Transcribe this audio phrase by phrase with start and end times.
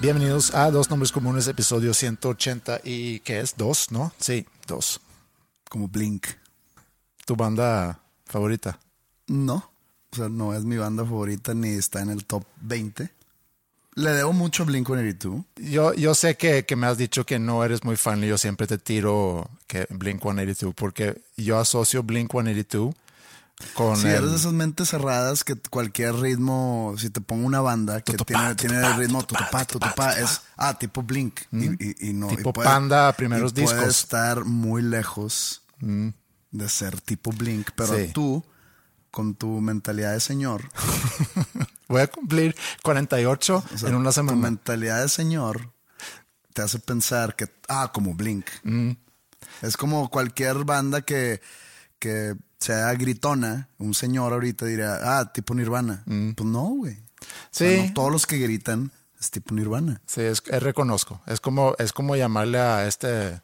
[0.00, 3.56] Bienvenidos a Dos Nombres Comunes, episodio 180 y ¿qué es?
[3.56, 3.90] ¿Dos?
[3.90, 4.12] ¿No?
[4.20, 5.00] Sí, dos.
[5.68, 6.28] como Blink.
[7.26, 8.78] ¿Tu banda favorita?
[9.26, 9.72] No,
[10.12, 13.10] o sea, no es mi banda favorita ni está en el top 20.
[13.96, 15.44] Le debo mucho a Blink 182.
[15.68, 18.38] Yo, yo sé que, que me has dicho que no eres muy fan y yo
[18.38, 22.94] siempre te tiro que Blink 182 porque yo asocio Blink 182
[23.74, 28.00] con el- eres de esas mentes cerradas que cualquier ritmo, si te pongo una banda
[28.02, 31.40] que tiene, tiene el ritmo tutupá, tutupá, es ah, tipo Blink.
[31.52, 33.88] Y, no, Tipo Panda, primeros Puede discos.
[33.88, 38.44] estar muy lejos de ser tipo Blink, pero tú,
[39.10, 40.62] con tu mentalidad de señor,
[41.88, 44.36] Voy a cumplir 48 o sea, en una tu semana.
[44.38, 45.72] mentalidad de señor
[46.52, 48.46] te hace pensar que, ah, como Blink.
[49.62, 51.40] Es como cualquier banda que,
[51.98, 56.02] que sea gritona, un señor ahorita diría, ah, tipo Nirvana.
[56.04, 56.94] Pues no, güey.
[56.94, 57.80] O sea, Mm.
[57.82, 57.86] Sí.
[57.88, 60.00] no todos los que gritan es tipo Nirvana.
[60.06, 61.20] Sí, es, es reconozco.
[61.26, 63.40] Es como, es como llamarle a este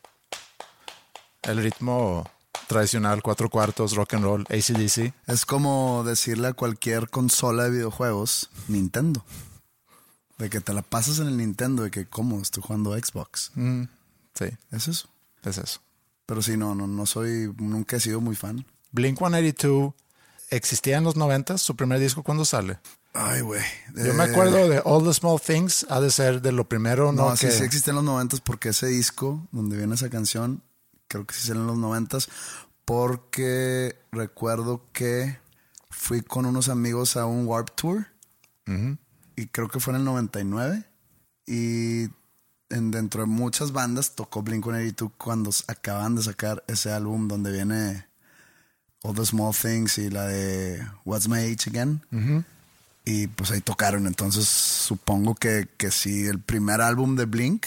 [1.42, 2.28] el ritmo
[2.68, 5.12] tradicional, cuatro cuartos, rock and roll, ACDC.
[5.26, 9.24] Es como decirle a cualquier consola de videojuegos, Nintendo.
[10.38, 12.40] De que te la pasas en el Nintendo, de que, ¿cómo?
[12.40, 13.52] Estoy jugando Xbox.
[13.54, 13.82] Mm,
[14.34, 15.08] sí, Es eso.
[15.44, 15.80] es eso.
[16.26, 18.64] Pero sí, no, no, no soy, nunca he sido muy fan.
[18.94, 19.92] Blink 182
[20.50, 22.78] existía en los 90, su primer disco cuando sale.
[23.12, 23.60] Ay, güey.
[23.94, 27.12] Yo me Eh, acuerdo de All the Small Things, ha de ser de lo primero,
[27.12, 27.30] ¿no?
[27.30, 30.62] No, sí, que, sí existe en los noventas porque ese disco donde viene esa canción,
[31.08, 32.28] creo que sí sale en los noventas,
[32.84, 35.38] porque recuerdo que
[35.90, 38.06] fui con unos amigos a un Warp Tour
[39.36, 40.84] y creo que fue en el 99
[41.46, 42.04] y
[42.70, 48.06] en, dentro de muchas bandas tocó Blink-182 cuando acaban de sacar ese álbum donde viene
[49.04, 52.44] All the Small Things y la de What's My Age Again.
[53.04, 54.06] Y pues ahí tocaron.
[54.06, 57.66] Entonces supongo que, que si el primer álbum de Blink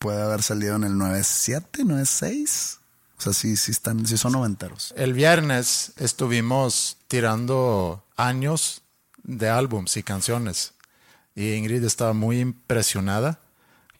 [0.00, 2.80] puede haber salido en el 97, 96.
[3.16, 4.92] O sea, sí, sí están, sí son noventeros.
[4.96, 8.82] El viernes estuvimos tirando años
[9.22, 10.74] de álbums y canciones.
[11.36, 13.38] Y Ingrid estaba muy impresionada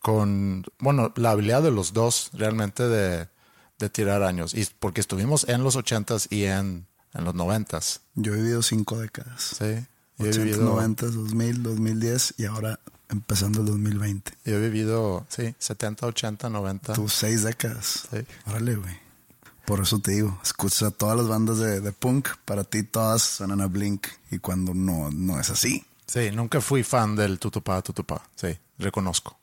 [0.00, 3.28] con, bueno, la habilidad de los dos realmente de,
[3.78, 4.54] de tirar años.
[4.54, 8.00] Y porque estuvimos en los ochentas y en, en los noventas.
[8.14, 9.54] Yo he vivido cinco décadas.
[9.58, 9.86] Sí.
[10.18, 14.32] Yo he 80, vivido, 90, 2000, 2010 y ahora empezando el 2020.
[14.44, 16.92] yo he vivido, sí, 70, 80, 90.
[16.94, 18.06] Tus seis décadas.
[18.10, 18.18] Sí.
[18.46, 19.08] Órale, güey.
[19.64, 23.60] Por eso te digo, escucha todas las bandas de, de punk, para ti todas suenan
[23.60, 25.84] a Blink y cuando no, no es así.
[26.06, 28.22] Sí, nunca fui fan del tutupá, tutupá.
[28.34, 29.37] Sí, reconozco.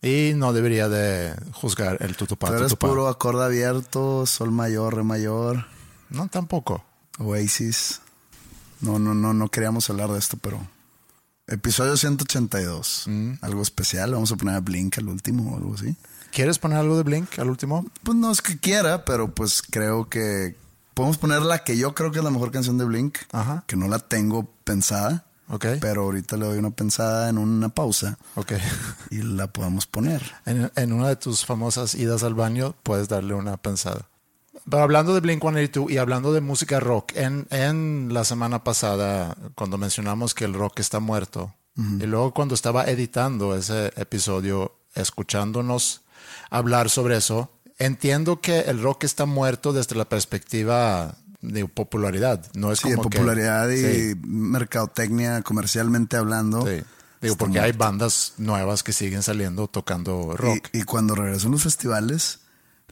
[0.00, 2.88] Y no debería de juzgar el tutupá, eres tutupá.
[2.88, 5.66] puro acorde abierto, sol mayor, re mayor,
[6.10, 6.84] No, tampoco.
[7.18, 8.00] Oasis.
[8.80, 10.60] No, no, no, no queríamos hablar de esto, pero.
[11.48, 13.04] Episodio 182.
[13.06, 13.32] Mm.
[13.40, 14.12] Algo especial.
[14.12, 15.96] Vamos a poner a Blink al último o algo así.
[16.30, 17.86] ¿Quieres poner algo de Blink al último?
[18.02, 20.56] Pues no es que quiera, pero pues creo que.
[20.94, 23.18] Podemos poner la que yo creo que es la mejor canción de Blink.
[23.32, 23.64] Ajá.
[23.66, 25.24] Que no la tengo pensada.
[25.50, 25.66] Ok.
[25.80, 28.52] Pero ahorita le doy una pensada en una pausa Ok.
[29.10, 30.22] y la podamos poner.
[30.46, 34.08] En, en una de tus famosas idas al baño puedes darle una pensada.
[34.70, 39.34] Pero hablando de Blink 182 y hablando de música rock, en, en la semana pasada,
[39.54, 41.54] cuando mencionamos que el rock está muerto,
[42.00, 46.02] y luego cuando estaba editando ese episodio, escuchándonos
[46.50, 52.44] hablar sobre eso, entiendo que el rock está muerto desde la perspectiva de popularidad.
[52.54, 53.76] No es Sí, de que- popularidad y
[54.12, 56.66] Sí, mercadotecnia, comercialmente hablando.
[56.66, 56.82] sí.
[57.20, 60.68] Digo, porque hay bandas nuevas que siguen saliendo tocando rock.
[60.72, 62.40] Y, y cuando regresan los festivales,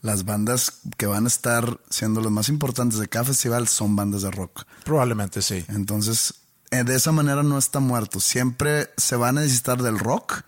[0.00, 4.22] las bandas que van a estar siendo las más importantes de cada festival son bandas
[4.22, 4.64] de rock.
[4.84, 5.64] Probablemente sí.
[5.68, 6.34] Entonces,
[6.72, 8.18] eh, de esa manera no está muerto.
[8.18, 10.42] Siempre se va a necesitar del rock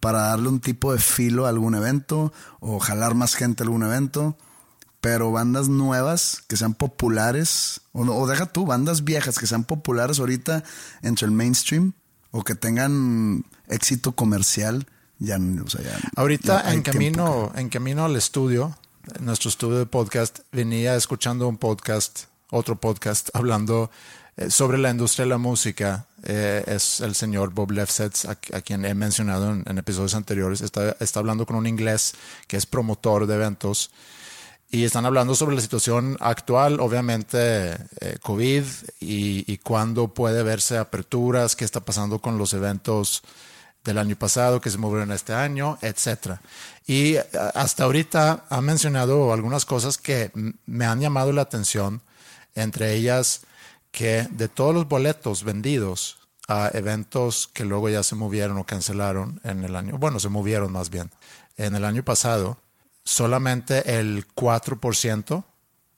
[0.00, 2.30] para darle un tipo de filo a algún evento
[2.60, 4.36] o jalar más gente a algún evento.
[5.00, 10.18] Pero bandas nuevas que sean populares, o, o deja tú, bandas viejas que sean populares
[10.18, 10.64] ahorita
[11.02, 11.92] entre el mainstream
[12.30, 14.86] o que tengan éxito comercial,
[15.18, 18.76] ya, o sea, ya- Ahorita en camino, en camino al estudio,
[19.20, 23.90] nuestro estudio de podcast, venía escuchando un podcast, otro podcast, hablando
[24.36, 26.06] eh, sobre la industria de la música.
[26.24, 30.60] Eh, es el señor Bob Lefsetz, a, a quien he mencionado en, en episodios anteriores.
[30.60, 32.14] Está, está hablando con un inglés
[32.48, 33.90] que es promotor de eventos.
[34.70, 38.64] Y están hablando sobre la situación actual, obviamente eh, COVID
[39.00, 43.22] y, y cuándo puede verse aperturas, qué está pasando con los eventos
[43.84, 46.42] del año pasado que se movieron este año, etcétera.
[46.86, 47.24] Y eh,
[47.54, 50.30] hasta ahorita ha mencionado algunas cosas que
[50.66, 52.02] me han llamado la atención,
[52.54, 53.42] entre ellas
[53.90, 59.40] que de todos los boletos vendidos a eventos que luego ya se movieron o cancelaron
[59.44, 61.10] en el año, bueno, se movieron más bien,
[61.56, 62.58] en el año pasado,
[63.08, 65.44] solamente el 4%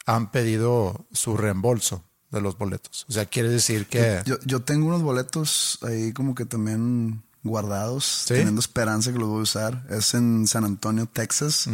[0.06, 3.04] han pedido su reembolso de los boletos.
[3.08, 4.22] O sea, quiere decir que...
[4.24, 8.34] Yo, yo tengo unos boletos ahí como que también guardados, ¿Sí?
[8.34, 9.84] teniendo esperanza que los voy a usar.
[9.90, 11.68] Es en San Antonio, Texas,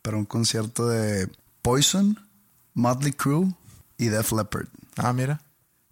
[0.00, 1.28] para un concierto de
[1.60, 2.18] Poison,
[2.72, 3.52] Motley Crue
[3.98, 4.68] y Def Leppard.
[4.96, 5.42] Ah, mira.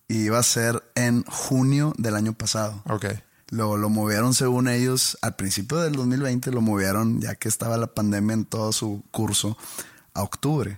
[0.09, 2.83] Y iba a ser en junio del año pasado.
[2.87, 3.05] Ok.
[3.51, 7.87] Lo, lo movieron según ellos al principio del 2020, lo movieron ya que estaba la
[7.87, 9.57] pandemia en todo su curso
[10.15, 10.77] a octubre.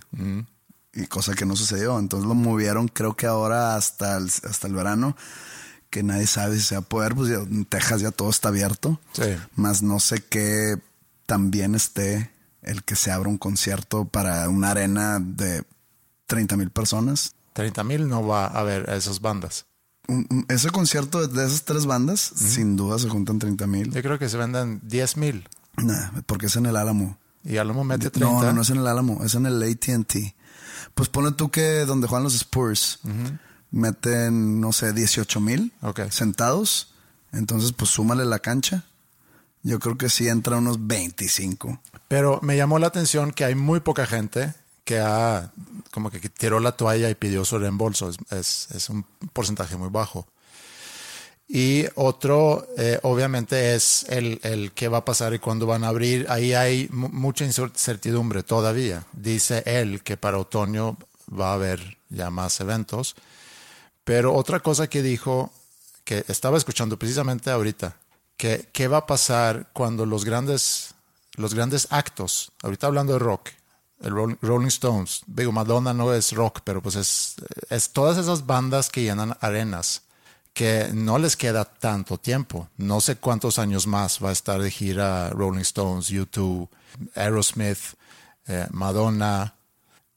[0.93, 1.99] Y cosa que no sucedió.
[1.99, 5.17] Entonces lo movieron creo que ahora hasta el, hasta el verano,
[5.89, 7.15] que nadie sabe si se va a poder.
[7.15, 8.99] Pues ya en Texas ya todo está abierto.
[9.13, 9.35] Sí.
[9.55, 10.77] Más no sé qué
[11.25, 12.31] también esté
[12.61, 15.63] el que se abra un concierto para una arena de
[16.27, 17.35] 30 mil personas.
[17.53, 19.65] 30 mil no va a haber a esas bandas.
[20.07, 23.91] Un- un- ese concierto de esas tres bandas, sin duda se juntan 30 mil.
[23.91, 27.17] Yo creo que se venden 10 mil Nah, porque es en el Álamo.
[27.45, 28.19] y Álamo mete 30.
[28.33, 30.35] No, no, no es en el Álamo, es en el ATT.
[30.93, 32.99] Pues pone tú que donde juegan los Spurs
[33.71, 35.73] meten, no sé, 18 mil
[36.09, 36.93] sentados.
[37.31, 38.83] Entonces, pues súmale la cancha.
[39.63, 41.79] Yo creo que sí entra unos 25.
[42.07, 45.51] Pero me llamó la atención que hay muy poca gente que ha
[45.91, 48.09] como que tiró la toalla y pidió su reembolso.
[48.29, 50.27] Es, es- un porcentaje muy bajo.
[51.47, 55.89] Y otro, eh, obviamente, es el, el qué va a pasar y cuándo van a
[55.89, 56.25] abrir.
[56.29, 59.05] Ahí hay mu- mucha incertidumbre todavía.
[59.11, 60.97] Dice él que para otoño
[61.29, 63.15] va a haber ya más eventos.
[64.05, 65.51] Pero otra cosa que dijo,
[66.05, 67.97] que estaba escuchando precisamente ahorita,
[68.37, 70.95] que qué va a pasar cuando los grandes,
[71.35, 73.49] los grandes actos, ahorita hablando de rock,
[74.01, 77.35] Rolling Stones, digo, Madonna no es rock, pero pues es,
[77.69, 80.03] es todas esas bandas que llenan arenas,
[80.53, 82.67] que no les queda tanto tiempo.
[82.77, 86.67] No sé cuántos años más va a estar de gira Rolling Stones, U2,
[87.15, 87.95] Aerosmith,
[88.47, 89.55] eh, Madonna,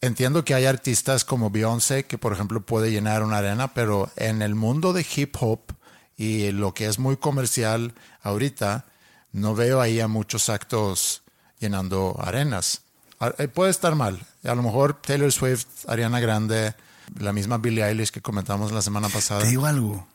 [0.05, 4.43] Entiendo que hay artistas como Beyoncé que, por ejemplo, puede llenar una arena, pero en
[4.43, 5.61] el mundo de hip hop
[6.15, 8.85] y lo que es muy comercial ahorita,
[9.33, 11.23] no veo ahí a muchos actos
[11.59, 12.83] llenando arenas.
[13.21, 14.25] A- eh, Puede estar mal.
[14.45, 16.75] A lo mejor Taylor Swift, Ariana Grande,
[17.19, 19.41] la misma Billie Eilish que comentamos la semana pasada.
[19.43, 20.07] Te digo algo,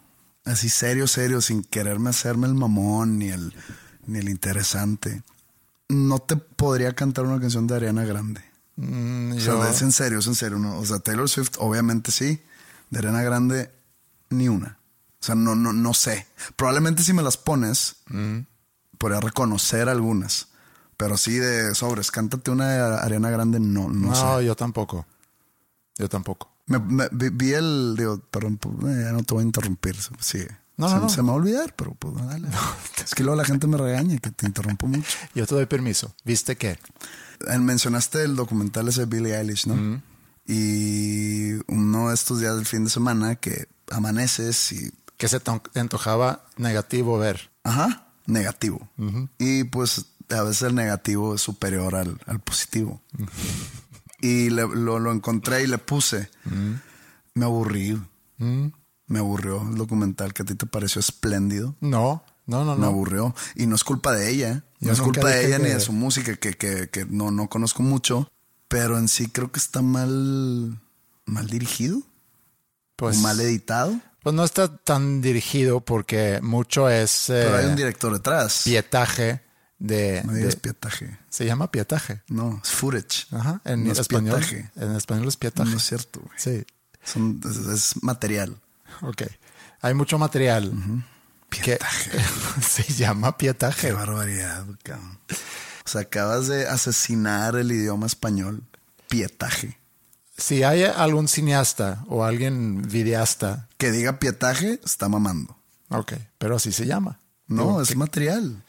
[0.46, 3.54] así serio, serio, sin quererme hacerme el mamón ni el,
[4.06, 5.24] ni el interesante.
[5.88, 8.42] No te podría cantar una canción de Ariana Grande.
[8.76, 10.60] Mm, O sea, yo- es en serio, es en serio.
[10.60, 10.78] ¿no?
[10.78, 12.42] O sea, Taylor Swift, obviamente sí.
[12.92, 13.72] De Ariana Grande,
[14.30, 14.78] ni una.
[15.22, 16.28] O sea, no, no, no sé.
[16.56, 17.98] Probablemente si me las pones,
[18.98, 20.48] podría reconocer algunas.
[21.00, 24.46] Pero sí de sobres, cántate una de Ariana Grande, no, no, no, sé.
[24.46, 25.06] yo tampoco.
[25.98, 26.52] Yo tampoco.
[26.66, 29.96] Me, me- vi, el, digo, perdón, pues, eh, ya no te voy a interrumpir.
[30.20, 30.40] Sí.
[30.76, 32.50] No, se, no, se me va a olvidar, pero pues dale.
[33.04, 35.08] Es que luego la gente me regaña que te interrumpo mucho.
[35.34, 36.14] Yo te doy permiso.
[36.26, 36.78] ¿Viste qué?
[37.60, 40.02] Mencionaste el documental ese de Billie Eilish, ¿no?
[40.46, 45.52] Y uno de estos días del fin de semana que amaneces y, Que se te
[45.80, 47.50] antojaba negativo ver.
[47.64, 48.90] ajá, negativo.
[49.38, 53.02] Y pues a veces el negativo es superior al, al positivo.
[54.22, 56.30] Y le- lo, lo encontré y le puse.
[57.34, 57.98] Me aburrí.
[58.38, 61.76] Me aburrió el documental que a ti te pareció espléndido.
[61.80, 62.88] No, No, no, Me no.
[62.88, 63.34] aburrió.
[63.56, 64.64] Y no es culpa de ella.
[64.82, 67.48] Yo No es culpa de ella ni de su música, que, que, que no, no
[67.48, 68.30] conozco mucho.
[68.68, 70.78] Pero en sí creo que está mal,
[71.26, 72.02] mal dirigido
[72.98, 73.98] Pues, o mal editado.
[74.22, 78.64] pues no está tan dirigido porque mucho es eh, Pero hay un director detrás.
[78.66, 79.42] pietaje
[79.80, 81.18] de, No digas de- pietaje.
[81.30, 82.22] Se llama pietaje.
[82.28, 83.26] No, es footage.
[83.32, 83.62] Ajá.
[83.66, 84.36] En No es español.
[84.40, 84.72] pietaje.
[84.76, 85.70] En español es pietaje.
[85.72, 86.34] No es cierto, güey.
[86.38, 86.66] Sí.
[87.04, 88.58] Son- es, es material.
[89.02, 89.24] Ok.
[89.82, 90.74] Hay mucho material
[91.50, 92.12] Pietaje.
[92.62, 93.88] se llama pietaje.
[93.88, 95.18] Qué barbaridad, cabrón.
[95.86, 98.64] O sea, acabas de asesinar el idioma español.
[99.08, 99.80] Pietaje.
[100.38, 105.58] Si hay algún cineasta o alguien videasta, Que diga pietaje, está mamando.
[105.90, 107.20] ok, pero así se llama.
[107.48, 108.64] No, Digo, es que- material.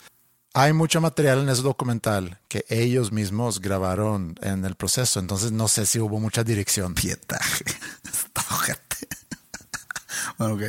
[0.52, 5.68] Hay mucho material en ese documental que ellos mismos grabaron en el proceso, entonces no
[5.68, 6.94] sé si hubo mucha dirección.
[6.94, 7.64] Pietaje.
[10.38, 10.62] Bueno, ok.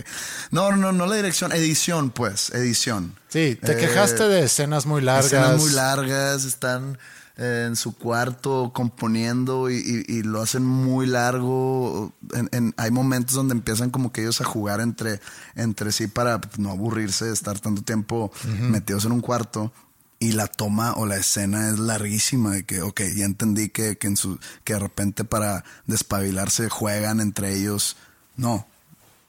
[0.52, 3.16] No, no, no la dirección, edición, pues, edición.
[3.30, 5.26] Sí, te Eh, quejaste de escenas muy largas.
[5.28, 6.98] Escenas muy largas, están
[7.44, 12.14] eh, en su cuarto componiendo y, y- y lo hacen muy largo.
[12.34, 15.20] En- en- hay momentos donde empiezan como que ellos a jugar entre,
[15.56, 19.72] entre sí para no aburrirse de estar tanto tiempo metidos en un cuarto.
[20.20, 24.06] Y la toma o la escena es larguísima de que, ok, ya entendí que, que,
[24.06, 27.98] en su, que de repente para despabilarse juegan entre ellos.
[28.38, 28.68] No,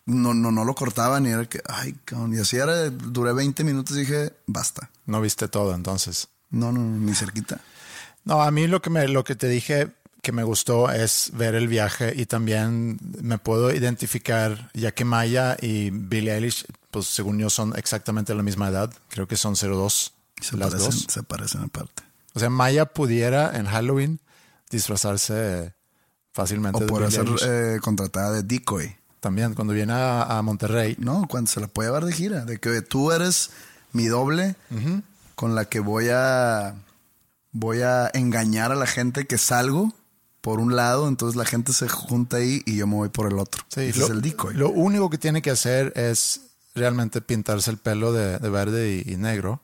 [0.05, 2.35] no, no, no lo cortaban y era que, ay, cabrón.
[2.35, 4.91] Y así era, duré 20 minutos y dije, basta.
[5.07, 6.29] No viste todo, entonces.
[6.51, 7.61] No, no, ni cerquita.
[8.25, 9.91] No, a mí lo que me, lo que te dije
[10.23, 15.57] que me gustó es ver el viaje y también me puedo identificar, ya que Maya
[15.61, 20.13] y Billie Eilish, pues según yo son exactamente la misma edad, creo que son 02
[20.41, 21.07] Se las parecen, dos.
[21.09, 22.05] se parecen aparte.
[22.35, 24.21] O sea, Maya pudiera en Halloween
[24.71, 25.75] disfrazarse
[26.33, 28.97] fácilmente O de por Billie ser eh, contratada de decoy.
[29.19, 30.97] También cuando viene a, a Monterrey.
[30.99, 32.45] No, cuando se la puede llevar de gira.
[32.45, 33.51] De que tú eres
[33.93, 34.57] mi doble
[35.35, 36.75] con la que voy a
[37.53, 39.95] voy a engañar a la gente que salgo
[40.41, 43.39] por un lado, entonces la gente se junta ahí y yo me voy por el
[43.39, 43.63] otro.
[43.69, 44.55] Sí, Ese lo, es el decoy.
[44.55, 46.41] lo único que tiene que hacer es
[46.75, 49.61] realmente pintarse el pelo de, de verde y, y negro.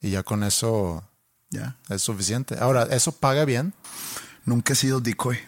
[0.00, 1.04] Y ya con eso
[1.50, 1.76] ya.
[1.88, 2.56] es suficiente.
[2.58, 3.74] Ahora, ¿eso paga bien?
[4.44, 5.38] Nunca he sido decoy.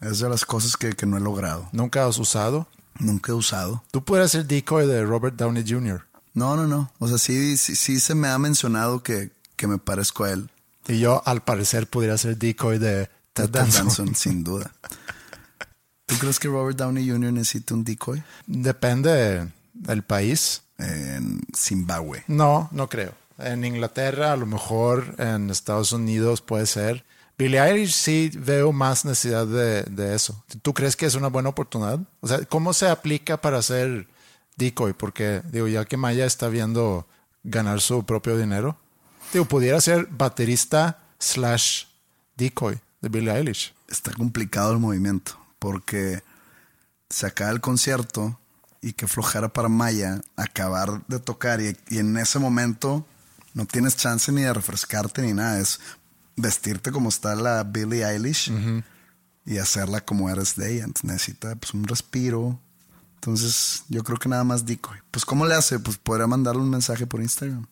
[0.00, 1.68] Es de las cosas que, que no he logrado.
[1.72, 2.68] ¿Nunca has usado?
[3.00, 3.82] Nunca he usado.
[3.90, 6.06] Tú puedes ser decoy de Robert Downey Jr.
[6.34, 6.92] No, no, no.
[7.00, 10.50] O sea, sí, sí, sí se me ha mencionado que, que me parezco a él.
[10.86, 13.86] Y yo, al parecer, pudiera ser decoy de Ted Ted Danson.
[13.86, 14.70] Danson, sin duda.
[16.06, 17.32] ¿Tú crees que Robert Downey Jr.
[17.32, 18.22] necesita un decoy?
[18.46, 20.62] Depende del país.
[20.76, 22.24] En Zimbabue.
[22.26, 23.12] No, no creo.
[23.38, 27.04] En Inglaterra, a lo mejor en Estados Unidos puede ser.
[27.38, 30.44] Billie Eilish sí veo más necesidad de, de eso.
[30.62, 32.00] ¿Tú crees que es una buena oportunidad?
[32.20, 34.08] O sea, ¿cómo se aplica para ser
[34.56, 34.92] decoy?
[34.92, 37.06] Porque, digo, ya que Maya está viendo
[37.42, 38.76] ganar su propio dinero,
[39.38, 41.84] digo, pudiera ser baterista slash
[42.36, 43.74] decoy de Billie Eilish.
[43.88, 46.22] Está complicado el movimiento porque
[47.08, 48.38] se acaba el concierto
[48.80, 53.06] y que flojera para Maya acabar de tocar y, y en ese momento
[53.54, 55.58] no tienes chance ni de refrescarte ni nada.
[55.58, 55.80] Es
[56.36, 58.52] vestirte como está la Billie Eilish
[59.46, 60.84] y hacerla como eres de ella.
[60.84, 62.58] Entonces necesita pues, un respiro.
[63.14, 64.98] Entonces yo creo que nada más decoy.
[65.10, 65.78] Pues ¿cómo le hace?
[65.78, 67.66] Pues podría mandarle un mensaje por Instagram.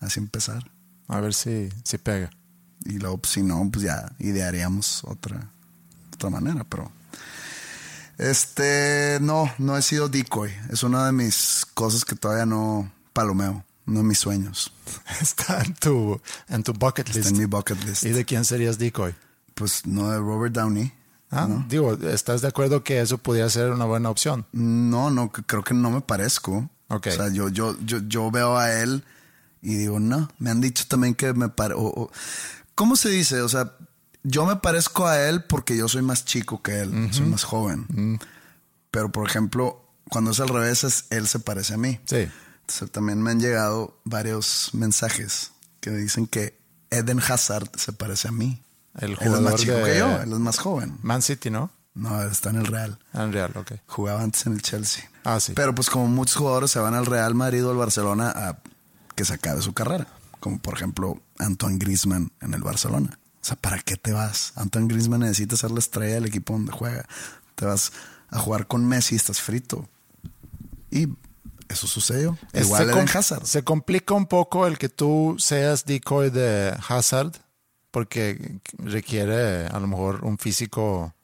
[0.00, 0.70] Así empezar.
[1.08, 2.30] A ver si, si pega.
[2.84, 5.50] Y luego, pues, si no, pues ya idearíamos otra,
[6.14, 6.90] otra manera, pero.
[8.18, 10.52] Este, no, no he sido decoy.
[10.70, 13.64] Es una de mis cosas que todavía no palomeo.
[13.86, 14.72] De mis sueños.
[15.20, 17.18] Está en tu, en tu bucket list.
[17.18, 18.04] Está en mi bucket list.
[18.04, 19.14] ¿Y de quién serías decoy?
[19.54, 20.92] Pues no de Robert Downey.
[21.30, 24.46] Ah, Digo, ¿estás de acuerdo que eso podría ser una buena opción?
[24.52, 26.68] No, no, creo que no me parezco.
[26.88, 27.06] Ok.
[27.06, 29.04] O sea, yo, yo, yo, yo veo a él
[29.62, 30.28] y digo, no.
[30.38, 32.10] Me han dicho también que me parezco.
[32.74, 33.42] ¿Cómo se dice?
[33.42, 33.72] O sea,
[34.22, 38.18] yo me parezco a él porque yo soy más chico que él, soy más joven.
[38.90, 42.00] Pero, por ejemplo, cuando es al revés, es, él se parece a mí.
[42.06, 42.28] Sí.
[42.62, 46.58] Entonces, también me han llegado varios mensajes que me dicen que
[46.90, 48.62] Eden Hazard se parece a mí.
[48.98, 50.98] El Él es jugador más chico de que yo, él es más joven.
[51.02, 51.70] Man City, ¿no?
[51.94, 52.98] No, está en el Real.
[53.12, 53.72] Ah, En Real, ok.
[53.86, 55.08] Jugaba antes en el Chelsea.
[55.24, 55.52] Ah, sí.
[55.54, 58.58] Pero pues como muchos jugadores se van al Real Madrid o al Barcelona a
[59.14, 60.06] que se acabe su carrera.
[60.40, 63.18] Como por ejemplo Antoine Griezmann en el Barcelona.
[63.42, 64.52] O sea, ¿para qué te vas?
[64.56, 67.06] Antoine Griezmann necesita ser la estrella del equipo donde juega.
[67.54, 67.92] Te vas
[68.30, 69.88] a jugar con Messi, estás frito.
[70.90, 71.08] Y
[71.68, 72.38] eso sucedió.
[72.52, 73.44] Es- Igual Hazard.
[73.46, 77.32] se complica un poco el que tú seas decoy de Hazard
[77.90, 81.14] porque requiere a lo mejor un físico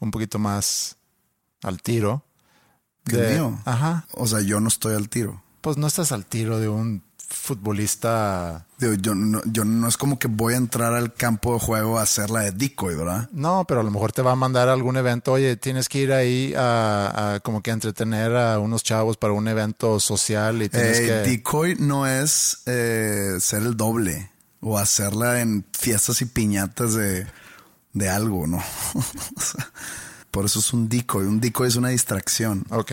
[0.00, 0.96] un poquito más
[1.62, 2.24] al tiro.
[3.04, 3.58] Que el De- mío.
[3.64, 4.06] Ajá.
[4.12, 5.42] O sea, yo no estoy al tiro.
[5.62, 8.66] Pues no estás al tiro de un futbolista.
[8.78, 11.98] Digo, yo, no, yo no es como que voy a entrar al campo de juego
[11.98, 13.28] a hacer la de decoy, ¿verdad?
[13.32, 15.32] No, pero a lo mejor te va a mandar a algún evento.
[15.32, 19.32] Oye, tienes que ir ahí a, a como que a entretener a unos chavos para
[19.32, 21.12] un evento social y tienes Eh, que.
[21.30, 27.26] Decoy no es eh, ser el doble o hacerla en fiestas y piñatas de,
[27.94, 28.62] de algo, ¿no?
[30.30, 31.26] Por eso es un decoy.
[31.26, 32.64] Un decoy es una distracción.
[32.70, 32.92] Ok,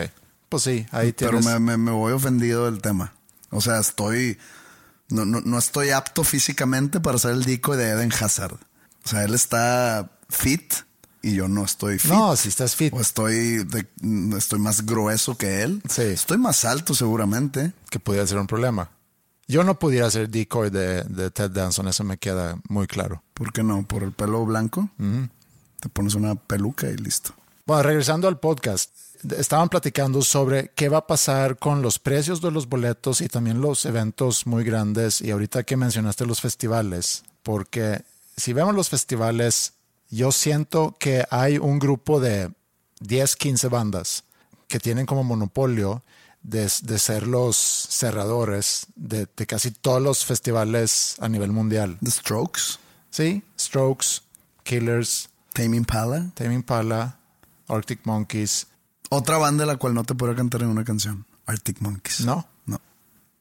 [0.49, 1.45] pues sí, ahí Pero tienes.
[1.45, 3.13] me, me, me voy ofendido del tema.
[3.51, 4.37] O sea, estoy.
[5.09, 8.53] No, no, no estoy apto físicamente para ser el decoy de Eden Hazard.
[9.05, 10.73] O sea, él está fit
[11.23, 12.11] y yo no estoy fit.
[12.11, 13.87] No, si estás fit, O estoy, de-
[14.37, 15.81] estoy más grueso que él.
[15.89, 16.03] Sí.
[16.03, 17.73] Estoy más alto seguramente.
[17.89, 18.91] que pudiera ser un problema.
[19.47, 23.23] Yo no pudiera ser decoy de, de Ted Danson, eso me queda muy claro.
[23.33, 23.81] ¿Por qué no?
[23.87, 24.91] ¿Por el pelo blanco?
[25.79, 27.33] Te pones una peluca y listo.
[27.65, 28.91] Bueno, regresando al podcast,
[29.37, 33.61] estaban platicando sobre qué va a pasar con los precios de los boletos y también
[33.61, 35.21] los eventos muy grandes.
[35.21, 38.03] Y ahorita que mencionaste los festivales, porque
[38.37, 39.73] si vemos los festivales,
[40.09, 42.51] yo siento que hay un grupo de
[43.01, 44.23] 10, 15 bandas
[44.67, 46.03] que tienen como monopolio
[46.41, 51.97] de, de ser los cerradores de, de casi todos los festivales a nivel mundial.
[52.01, 52.79] The Strokes,
[53.11, 54.21] Sí, Strokes,
[54.63, 56.31] Killers, Tame Impala.
[56.35, 57.17] Tame Impala,
[57.67, 58.67] Arctic Monkeys.
[59.09, 61.25] Otra banda de la cual no te podría cantar en una canción.
[61.45, 62.21] Arctic Monkeys.
[62.21, 62.47] No.
[62.65, 62.79] No.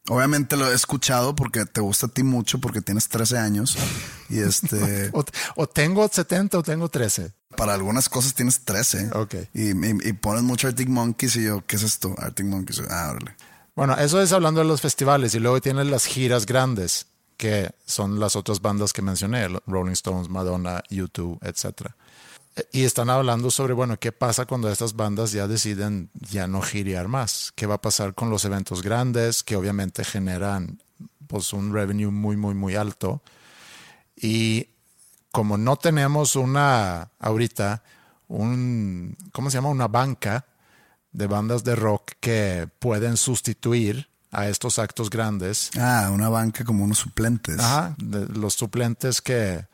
[0.08, 3.76] Obviamente lo he escuchado porque te gusta a ti mucho, porque tienes 13 años.
[4.30, 5.24] Y este, O,
[5.56, 7.32] o tengo 70 o tengo 13.
[7.56, 9.10] para algunas cosas tienes 13.
[9.14, 9.34] Ok.
[9.52, 12.14] Y, y- y pones mucho Arctic Monkeys y yo, ¿qué es esto?
[12.18, 12.82] Arctic Monkeys.
[12.88, 13.36] Ah, órale.
[13.76, 17.06] Bueno, eso es hablando de los festivales y luego tienes las giras grandes,
[17.36, 21.92] que son las otras bandas que mencioné, Rolling Stones, Madonna, U2, etc.
[22.72, 27.08] Y están hablando sobre, bueno, qué pasa cuando estas bandas ya deciden ya no girear
[27.08, 27.52] más.
[27.54, 30.82] ¿Qué va a pasar con los eventos grandes, que obviamente generan
[31.26, 33.22] pues un revenue muy, muy, muy alto?
[34.16, 34.68] Y
[35.30, 37.82] como no tenemos una, ahorita,
[38.28, 39.68] un, ¿cómo se llama?
[39.68, 40.46] Una banca
[41.12, 45.70] de bandas de rock que pueden sustituir a estos actos grandes.
[45.78, 47.58] Ah, una banca como unos suplentes.
[47.58, 49.66] Ajá, de los suplentes que...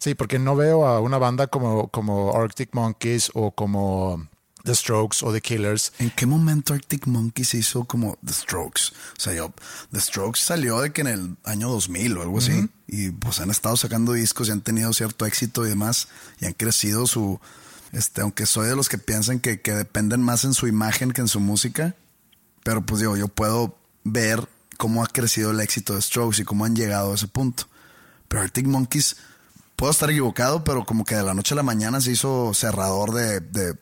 [0.00, 4.26] Sí, porque no veo a una banda como, como Arctic Monkeys o como
[4.64, 5.92] The Strokes o The Killers.
[5.98, 8.92] ¿En qué momento Arctic Monkeys hizo como The Strokes?
[9.18, 9.52] O sea, yo,
[9.92, 12.70] The Strokes salió de que en el año 2000 o algo así.
[12.86, 16.08] Y pues han estado sacando discos y han tenido cierto éxito y demás.
[16.40, 17.38] Y han crecido su...
[17.92, 21.20] Este, aunque soy de los que piensan que, que dependen más en su imagen que
[21.20, 21.94] en su música.
[22.64, 26.64] Pero pues digo, yo puedo ver cómo ha crecido el éxito de Strokes y cómo
[26.64, 27.64] han llegado a ese punto.
[28.28, 29.16] Pero Arctic Monkeys,
[29.80, 33.14] puedo estar equivocado, pero como que de la noche a la mañana se hizo cerrador
[33.14, 33.78] de, de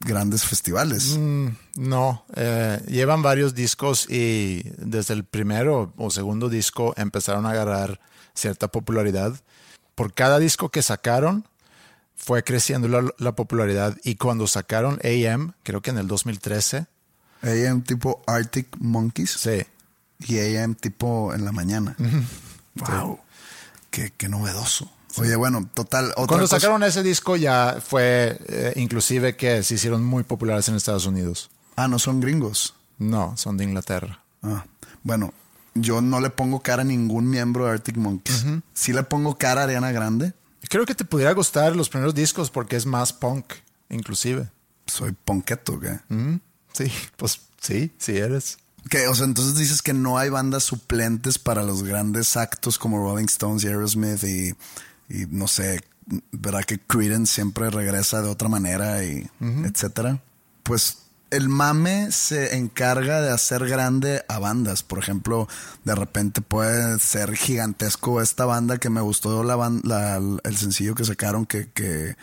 [0.00, 1.16] grandes festivales.
[1.16, 8.00] No, eh, llevan varios discos y desde el primero o segundo disco empezaron a agarrar
[8.34, 9.40] cierta popularidad.
[9.94, 11.46] Por cada disco que sacaron
[12.16, 16.86] fue creciendo la, la popularidad y cuando sacaron AM, creo que en el 2013,
[17.42, 19.62] AM tipo Arctic Monkeys sí,
[20.26, 21.94] y AM tipo en la mañana.
[22.74, 23.20] Wow.
[23.92, 24.90] Qué, qué novedoso.
[25.18, 26.06] Oye, bueno, total.
[26.16, 30.68] Otra Cuando cosa- sacaron ese disco ya fue eh, inclusive que se hicieron muy populares
[30.68, 31.50] en Estados Unidos.
[31.76, 32.74] Ah, no son gringos.
[32.98, 34.22] No, son de Inglaterra.
[34.42, 34.64] Ah,
[35.02, 35.32] bueno,
[35.74, 38.44] yo no le pongo cara a ningún miembro de Arctic Monkeys.
[38.74, 40.32] Sí le pongo cara a Ariana Grande.
[40.68, 43.44] Creo que te pudiera gustar los primeros discos porque es más punk,
[43.90, 44.48] inclusive.
[44.86, 45.98] Soy ponqueto, ¿qué?
[46.72, 48.58] Sí, pues sí, sí eres.
[48.88, 52.98] Que, o sea, entonces dices que no hay bandas suplentes para los grandes actos como
[52.98, 54.54] Rolling Stones y Aerosmith y,
[55.08, 55.80] y no sé,
[56.32, 60.22] ¿verdad que Creedence siempre regresa de otra manera y etcétera?
[60.62, 60.98] Pues
[61.30, 64.82] el mame se encarga de hacer grande a bandas.
[64.82, 65.48] Por ejemplo,
[65.84, 71.46] de repente puede ser gigantesco esta banda que me gustó la el sencillo que sacaron
[71.46, 72.16] que, que,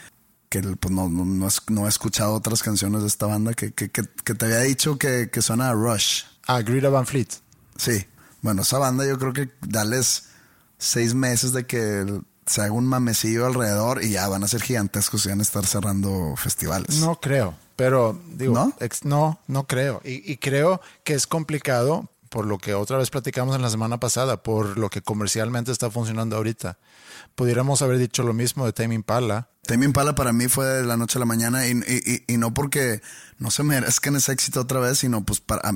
[0.49, 4.03] que pues no, no, no, he escuchado otras canciones de esta banda que, que, que,
[4.03, 6.23] te había dicho que, que suena a Rush.
[6.47, 7.27] Ah, Greta Van Fleet.
[7.77, 8.05] Sí.
[8.41, 10.29] Bueno, esa banda yo creo que dales
[10.77, 15.25] seis meses de que se haga un mamecillo alrededor y ya van a ser gigantescos
[15.25, 16.97] y van a estar cerrando festivales.
[16.99, 18.73] No creo, pero digo, ¿No?
[18.79, 20.01] ex- no, no creo.
[20.03, 23.99] Y, y creo que es complicado por lo que otra vez platicamos en la semana
[23.99, 26.77] pasada, por lo que comercialmente está funcionando ahorita.
[27.35, 29.49] Pudiéramos haber dicho lo mismo de Tame Impala.
[29.67, 32.37] Tame Impala para mí fue de la noche a la mañana y, y- y- y
[32.37, 33.01] no porque
[33.37, 35.73] no se merezcan ese éxito otra vez, sino pues para,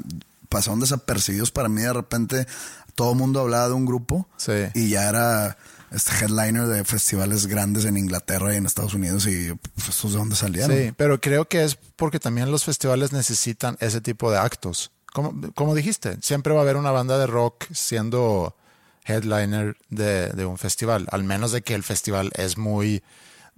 [0.50, 2.48] pasaron desapercibidos para mí de repente.
[2.96, 4.54] Todo el mundo hablaba de un grupo Sí.
[4.74, 5.58] y ya era
[5.92, 10.18] este headliner de festivales grandes en Inglaterra y en Estados Unidos y pues, estos de
[10.18, 10.76] dónde salieron.
[10.76, 15.52] Sí, pero creo que es porque también los festivales necesitan ese tipo de actos, como,
[15.54, 18.56] como dijiste, siempre va a haber una banda de rock siendo
[19.06, 23.04] headliner de, de un festival, al menos de que el festival es muy,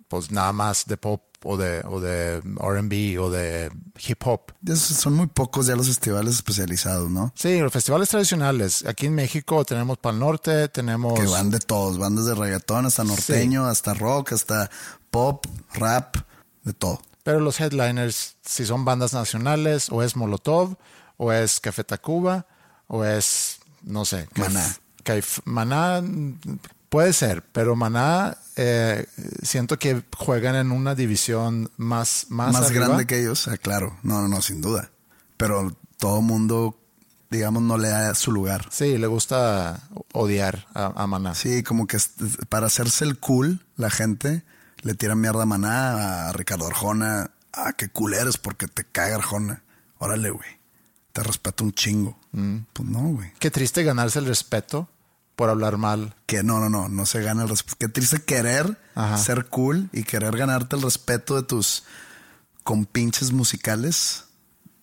[0.08, 3.71] pues nada más de pop o de, o de RB o de
[4.08, 4.52] hip hop.
[4.65, 7.32] Esos Son muy pocos ya los festivales especializados, ¿no?
[7.36, 8.86] Sí, los festivales tradicionales.
[8.86, 11.19] Aquí en México tenemos Pal Norte, tenemos...
[11.19, 14.69] Que van de todos, bandas de reggaetón hasta norteño, hasta rock, hasta
[15.12, 16.17] pop, rap,
[16.63, 17.02] de todo.
[17.23, 20.78] Pero los headliners, si son bandas nacionales, o es Molotov,
[21.17, 22.47] o es Café Tacuba,
[22.88, 24.65] o es, no sé, Maná.
[25.45, 26.02] Maná
[26.89, 29.06] puede ser, pero Maná eh,
[29.43, 32.88] siento que juegan en una división más, más, Más, arriba.
[32.88, 33.97] grande que ellos, ah, claro.
[34.04, 34.91] No, no, no, sin duda.
[35.38, 36.78] Pero todo mundo,
[37.30, 38.67] digamos, no le da su lugar.
[38.71, 41.36] Sí, le gusta odiar a, a Maná.
[41.36, 41.97] Sí, como que
[42.49, 44.43] para hacerse el cool, la gente
[44.82, 47.32] le tira mierda a Maná, a Ricardo Arjona.
[47.54, 49.63] Ah, qué cool eres porque te caga Arjona.
[49.99, 50.60] Órale, güey.
[51.13, 52.17] Te respeto un chingo.
[52.32, 52.58] Mm.
[52.73, 53.32] Pues no, güey.
[53.39, 54.89] Qué triste ganarse el respeto
[55.39, 56.13] por hablar mal.
[56.25, 57.78] Que no, no, no, no se gana el respeto.
[57.80, 59.17] Qué triste querer Ajá.
[59.17, 61.86] ser cool y querer ganarte el respeto de tus
[62.65, 64.25] compinches musicales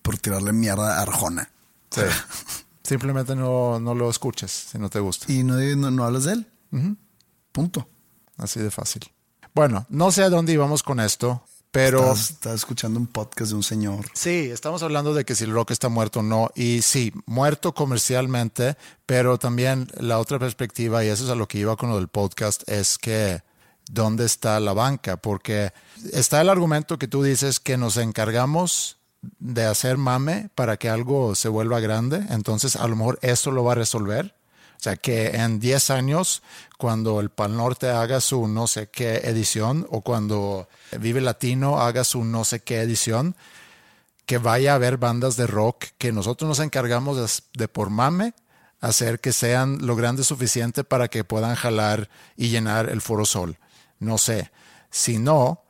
[0.01, 1.51] por tirarle mierda a Arjona.
[1.91, 2.01] Sí.
[2.83, 5.31] Simplemente no, no lo escuches si no te gusta.
[5.31, 6.47] Y no, no, no hablas de él.
[7.51, 7.87] Punto.
[8.37, 9.03] Así de fácil.
[9.53, 11.43] Bueno, no sé a dónde íbamos con esto,
[11.77, 11.99] pero...
[11.99, 14.05] Estás, estás escuchando un podcast de un señor.
[14.13, 16.49] Sí, estamos hablando de que si el rock está muerto o no.
[16.55, 21.59] Y sí, muerto comercialmente, pero también la otra perspectiva, y eso es a lo que
[21.59, 23.41] iba con lo del podcast, es que
[23.91, 25.17] ¿dónde está la banca?
[25.17, 25.71] Porque
[26.13, 28.97] está el argumento que tú dices que nos encargamos
[29.39, 32.25] de hacer mame para que algo se vuelva grande.
[32.29, 34.36] Entonces, a lo mejor eso lo va a resolver.
[34.77, 36.43] O sea, que en 10 años,
[36.77, 42.03] cuando el Pal Norte haga su no sé qué edición o cuando Vive Latino haga
[42.03, 43.35] su no sé qué edición,
[44.27, 48.33] que vaya a haber bandas de rock que nosotros nos encargamos de, por mame
[48.81, 53.57] hacer que sean lo grande suficiente para que puedan jalar y llenar el Foro Sol.
[53.99, 54.51] No sé.
[54.91, 55.63] Si no,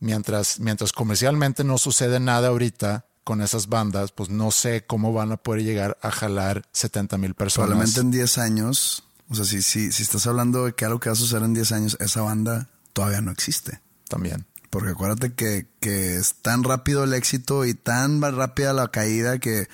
[0.00, 5.30] mientras, mientras comercialmente no sucede nada ahorita con esas bandas, pues no sé cómo van
[5.30, 7.68] a poder llegar a jalar 70 mil personas.
[7.68, 11.10] Probablemente en 10 años, o sea, si, si, si estás hablando de que algo que
[11.10, 13.80] va a suceder en 10 años, esa banda todavía no existe.
[14.08, 14.46] También.
[14.68, 19.68] Porque acuérdate que, que es tan rápido el éxito y tan rápida la caída que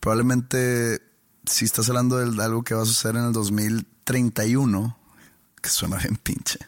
[0.00, 1.02] probablemente
[1.44, 4.96] si estás hablando de algo que va a suceder en el 2031,
[5.60, 6.58] que suena bien pinche,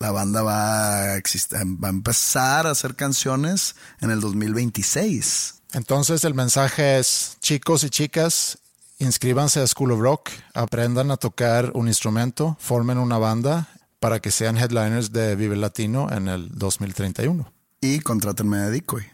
[0.00, 1.52] la banda va a, exist-
[1.82, 5.54] va a empezar a hacer canciones en el 2026.
[5.72, 8.58] Entonces el mensaje es, chicos y chicas,
[8.98, 13.68] inscríbanse a School of Rock, aprendan a tocar un instrumento, formen una banda
[14.00, 17.52] para que sean headliners de Vive Latino en el 2031.
[17.80, 19.04] Y contrátenme de Decoy.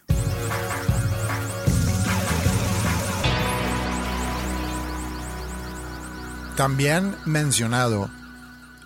[6.57, 8.11] También mencionado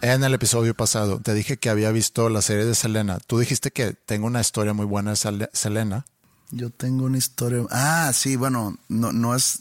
[0.02, 3.18] en el episodio pasado, te dije que había visto la serie de Selena.
[3.26, 6.04] Tú dijiste que tengo una historia muy buena de Sele- Selena.
[6.50, 7.64] Yo tengo una historia.
[7.70, 9.58] Ah, sí, bueno, no, no es,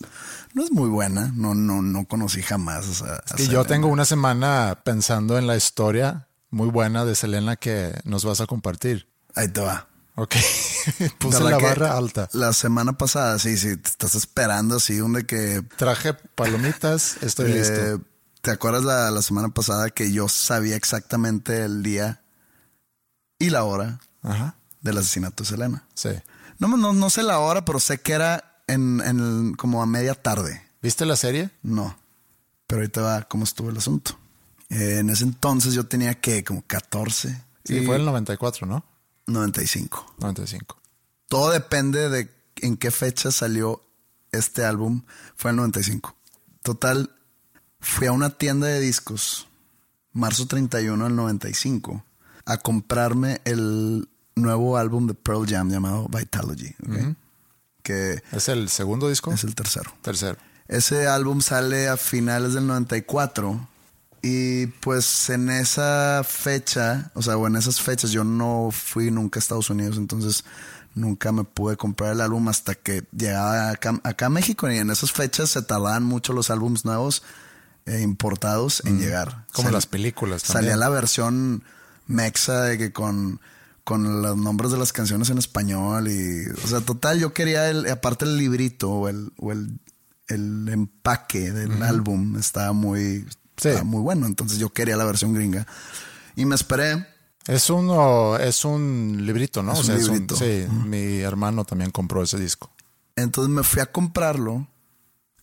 [0.54, 1.32] no es muy buena.
[1.36, 3.02] No, no, no conocí jamás.
[3.02, 7.56] a- a Y yo tengo una semana pensando en la historia muy buena de Selena
[7.56, 9.08] que nos vas a compartir.
[9.36, 9.88] Ahí te va.
[10.16, 10.36] Ok.
[11.20, 12.30] Puse ¿Verdad la barra alta.
[12.34, 15.62] La semana pasada, sí, sí, te estás esperando así, donde que.
[15.78, 18.02] Traje palomitas, estoy eh, listo.
[18.42, 22.22] ¿Te acuerdas la, la semana pasada que yo sabía exactamente el día
[23.40, 24.56] y la hora Ajá.
[24.82, 25.84] del asesinato de Selena?
[25.96, 26.10] Sí.
[26.60, 30.16] No, no, no sé la hora, pero sé que era en, en como a media
[30.16, 30.62] tarde.
[30.82, 31.50] ¿Viste la serie?
[31.64, 31.98] No.
[32.68, 34.18] Pero ahorita va cómo estuvo el asunto.
[34.70, 37.42] Eh, en ese entonces yo tenía que como 14.
[37.64, 38.86] Sí, y fue el 94, ¿no?
[39.28, 40.16] 95.
[40.20, 40.78] 95.
[41.28, 43.82] Todo depende de en qué fecha salió
[44.32, 45.04] este álbum.
[45.36, 46.16] Fue el 95.
[46.62, 47.12] Total,
[47.80, 49.48] fui a una tienda de discos,
[50.14, 52.04] marzo 31 del 95,
[52.46, 56.76] a comprarme el nuevo álbum de Pearl Jam llamado Vitalogy.
[57.84, 59.32] Que ¿Es el segundo disco?
[59.32, 59.94] es el tercero.
[60.02, 60.38] Tercero.
[60.68, 63.68] Ese álbum sale a finales del 94
[64.24, 69.38] y pues en esa fecha, o sea, o en esas fechas yo no fui nunca
[69.38, 70.44] a Estados Unidos, entonces
[70.96, 74.90] nunca me pude comprar el álbum hasta que llegaba acá, acá a México y en
[74.90, 77.22] esas fechas se tardaban mucho los álbumes nuevos
[77.86, 79.46] eh, importados en llegar.
[79.54, 80.64] Como Sal- las películas también.
[80.72, 81.64] Salía la versión
[82.08, 83.40] mexa de que con,
[83.86, 87.90] con los nombres de las canciones en español y, o sea, total, yo quería el,
[87.90, 89.80] aparte el librito o el, o el,
[90.28, 93.26] el empaque del álbum estaba muy,
[93.58, 93.70] Sí.
[93.70, 95.66] estaba muy bueno, entonces yo quería la versión gringa
[96.36, 97.08] y me esperé.
[97.48, 99.74] Es uno, es un librito, ¿no?
[99.74, 100.36] Es un librito.
[100.36, 102.70] sí, mi hermano también compró ese disco.
[103.16, 104.68] Entonces me fui a comprarlo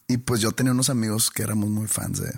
[0.08, 2.32] Y pues yo tenía unos amigos que éramos muy fans de,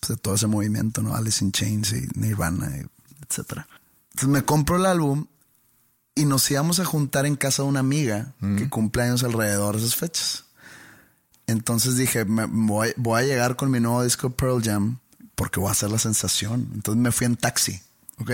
[0.00, 1.14] pues, de todo ese movimiento, ¿no?
[1.14, 2.84] Alice in Chains y Nirvana, y
[3.26, 3.66] etcétera.
[4.10, 5.26] Entonces me compro el álbum
[6.14, 9.82] y nos íbamos a juntar en casa de una amiga que cumple años alrededor de
[9.84, 10.44] esas fechas.
[11.46, 14.98] Entonces dije, me voy, voy a llegar con mi nuevo disco Pearl Jam
[15.34, 16.70] porque voy a hacer la sensación.
[16.74, 17.80] Entonces me fui en taxi,
[18.18, 18.30] ¿ok?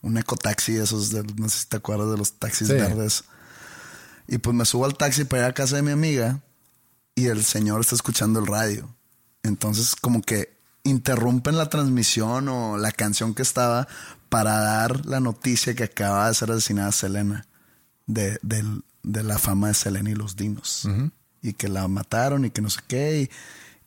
[0.00, 2.74] Un ecotaxi, esos, de, no sé si te acuerdas de los taxis Sí.
[2.74, 3.24] verdes.
[4.28, 6.40] Y pues me subo al taxi para ir a casa de mi amiga
[7.14, 8.88] y el señor está escuchando el radio.
[9.42, 13.86] Entonces como que interrumpen la transmisión o la canción que estaba
[14.32, 17.44] para dar la noticia que acaba de ser asesinada Selena
[18.06, 20.88] de, de la fama de Selena y los dinos.
[21.42, 23.28] Y que la mataron y que no sé qué.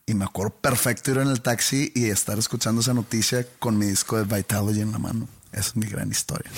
[0.05, 3.79] Y, y me acuerdo perfecto ir en el taxi y estar escuchando esa noticia con
[3.79, 5.27] mi disco de Vitalogy en la mano.
[5.51, 6.51] Esa es mi gran historia.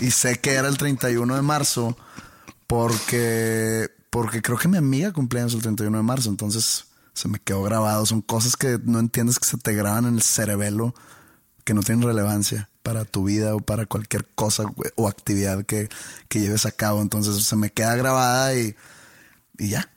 [0.00, 1.98] Y sé que era el 31 de marzo
[2.66, 6.30] porque, porque creo que mi amiga cumpleaños el 31 de marzo.
[6.30, 8.06] Entonces se me quedó grabado.
[8.06, 10.94] Son cosas que no entiendes que se te graban en el cerebelo
[11.64, 15.88] que no tienen relevancia para tu vida o para cualquier cosa o actividad que,
[16.28, 17.02] que lleves a cabo.
[17.02, 18.76] Entonces se me queda grabada y,
[19.58, 19.90] y ya.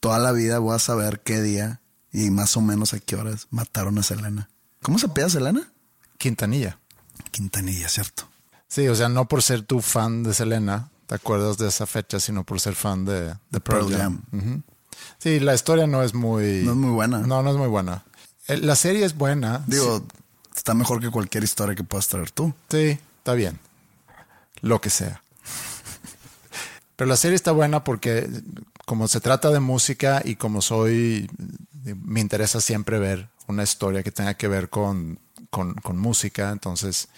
[0.00, 1.80] Toda la vida voy a saber qué día
[2.12, 4.48] y más o menos a qué horas mataron a Selena.
[4.82, 5.70] ¿Cómo se pide Selena?
[6.18, 6.78] Quintanilla.
[7.30, 8.26] Quintanilla, ¿cierto?
[8.68, 12.20] Sí, o sea, no por ser tu fan de Selena, te acuerdas de esa fecha,
[12.20, 14.22] sino por ser fan de, de Pearl, Pearl Jam.
[14.30, 14.40] Jam.
[14.40, 14.62] Ujú.
[15.18, 16.62] Sí, la historia no es muy...
[16.64, 17.18] No es muy buena.
[17.18, 18.04] No, no es muy buena.
[18.48, 19.62] Eh, La serie es buena.
[19.66, 20.06] Digo,
[20.54, 22.54] está mejor que cualquier historia que puedas traer tú.
[22.68, 23.58] Sí, está bien.
[24.60, 25.22] Lo que sea.
[26.96, 28.28] Pero la serie está buena porque
[28.86, 31.28] como se trata de música y como soy,
[31.82, 35.18] me interesa siempre ver una historia que tenga que ver con,
[35.50, 36.50] con, música.
[36.50, 37.08] Entonces,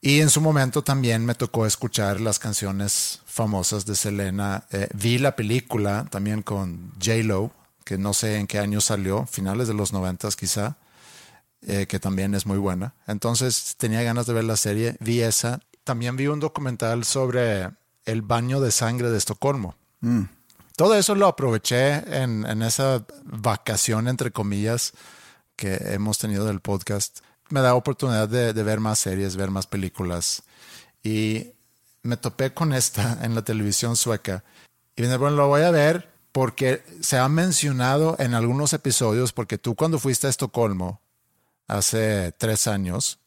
[0.00, 4.64] y en su momento también me tocó escuchar las canciones famosas de Selena.
[4.70, 7.52] Eh, vi la película también con J-Lo,
[7.84, 10.76] que no sé en qué año salió, finales de los noventas quizá
[11.66, 12.94] eh, que también es muy buena.
[13.06, 15.60] Entonces tenía ganas de ver la serie, vi esa.
[15.84, 17.70] También vi un documental sobre
[18.04, 19.76] el baño de sangre de Estocolmo.
[20.76, 24.92] Todo eso lo aproveché en, en esa vacación, entre comillas,
[25.56, 27.20] que hemos tenido del podcast.
[27.48, 30.42] Me da oportunidad de, de ver más series, ver más películas.
[31.02, 31.52] Y
[32.02, 34.44] me topé con esta en la televisión sueca.
[34.96, 39.56] Y dije, bueno, lo voy a ver porque se ha mencionado en algunos episodios, porque
[39.56, 41.00] tú cuando fuiste a Estocolmo,
[41.68, 43.18] hace tres años,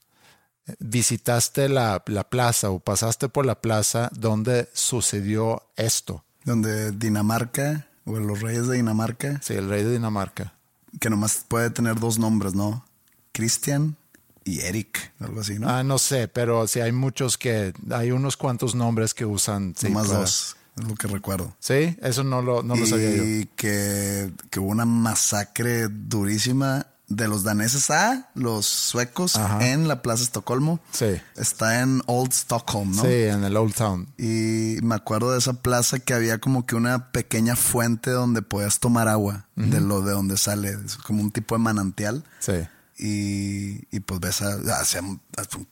[0.79, 6.23] visitaste la, la plaza o pasaste por la plaza donde sucedió esto.
[6.43, 10.53] Donde Dinamarca, o los reyes de Dinamarca, Sí, el rey de Dinamarca.
[10.99, 12.85] que nomás puede tener dos nombres, ¿no?
[13.31, 13.95] Christian
[14.43, 15.69] y Eric, algo así, ¿no?
[15.69, 19.73] Ah, no sé, pero sí hay muchos que, hay unos cuantos nombres que usan.
[19.77, 21.55] Sí, Nomás para- dos, es lo que recuerdo.
[21.59, 23.23] Sí, eso no lo, no lo sabía yo.
[23.25, 29.65] y que, que hubo una masacre durísima de los daneses a los suecos Ajá.
[29.69, 30.79] en la Plaza Estocolmo.
[30.91, 31.21] Sí.
[31.37, 33.01] Está en Old Stockholm, ¿no?
[33.03, 34.07] Sí, en el Old Town.
[34.17, 38.79] Y me acuerdo de esa plaza que había como que una pequeña fuente donde podías
[38.79, 42.25] tomar agua de lo de donde sale, es como un tipo de manantial.
[42.39, 42.67] Sí.
[42.99, 45.21] Y, y pues ves, hacía un,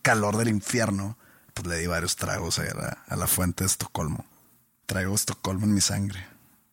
[0.01, 1.17] calor del infierno.
[1.53, 4.25] Pues le di varios tragos a la, a la fuente de Estocolmo.
[4.85, 6.19] Traigo Estocolmo en mi sangre.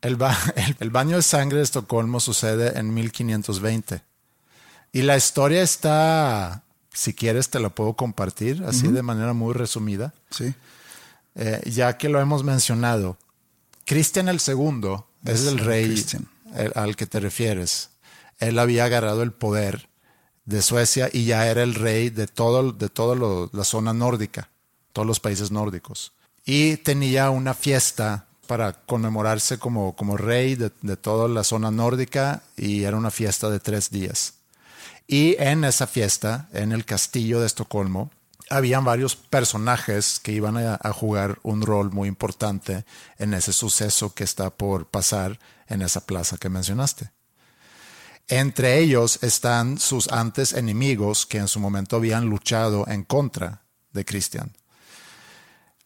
[0.03, 4.03] El, ba- el- el baño de sangre de Estocolmo sucede en 1520.
[4.93, 10.13] Y la historia está, si quieres te la puedo compartir, así de manera muy resumida.
[10.31, 10.55] Sí.
[11.35, 13.17] Eh, ya que lo hemos mencionado,
[13.87, 16.05] Cristian el segundo es Es el rey
[16.55, 17.89] el- al que te refieres.
[18.39, 19.89] Él había agarrado el poder
[20.45, 24.51] de Suecia y ya era el rey de de toda lo- la zona nórdica,
[24.93, 26.13] todos los países nórdicos.
[26.45, 32.43] Y tenía una fiesta para conmemorarse como, como rey de, de toda la zona nórdica
[32.57, 34.35] y era una fiesta de tres días.
[35.07, 38.11] Y en esa fiesta, en el castillo de Estocolmo,
[38.53, 42.85] habían varios personajes que iban a, jugar un rol muy importante
[43.19, 45.39] en ese suceso que está por pasar
[45.69, 47.11] en esa plaza que mencionaste.
[48.29, 53.63] Entre ellos están sus antes enemigos que en su momento habían luchado en contra
[53.93, 54.53] de Christian.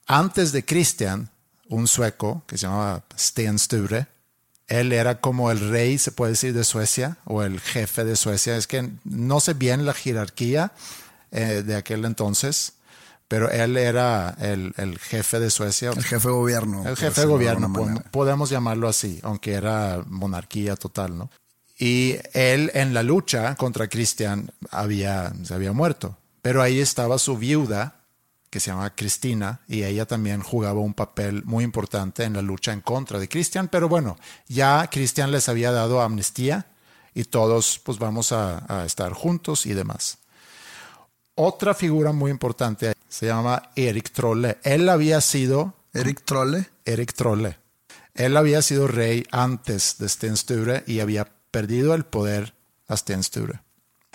[0.07, 1.31] Antes de Christian,
[1.69, 4.07] un sueco que se llamaba Sten Sture,
[4.69, 8.57] él era como el rey, se puede decir, de Suecia, o el jefe de Suecia.
[8.57, 10.73] Es que no sé bien la jerarquía
[11.31, 12.75] eh, de aquel entonces,
[13.29, 15.91] pero él era el, el jefe de Suecia.
[15.91, 16.87] El jefe de gobierno.
[16.87, 17.73] El jefe de gobierno,
[18.11, 21.31] podemos llamarlo así, aunque era monarquía total, ¿no?
[21.79, 27.37] Y él en la lucha contra Cristian había, se había muerto, pero ahí estaba su
[27.37, 27.97] viuda,
[28.57, 32.73] que se llama Cristina y ella también jugaba un papel muy importante en la lucha
[32.73, 34.17] en contra de Cristian, pero bueno,
[34.49, 36.65] ya Cristian les había dado amnistía
[37.13, 40.17] y todos pues vamos a, a estar juntos y demás.
[41.35, 44.57] Otra figura muy importante se llama Eric Trolle.
[44.63, 46.71] Él había sido Eric Trolle.
[46.87, 47.59] Eric Trolle.
[48.15, 52.55] Él había sido rey antes de Sten Sture y había perdido el poder
[52.89, 53.61] a Sten Sture.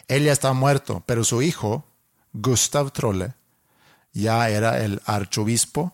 [0.08, 1.86] Él ya estaba muerto, pero su hijo,
[2.34, 3.36] Gustav Trolle,
[4.14, 5.94] ya era el arzobispo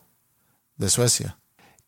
[0.77, 1.37] de Suecia.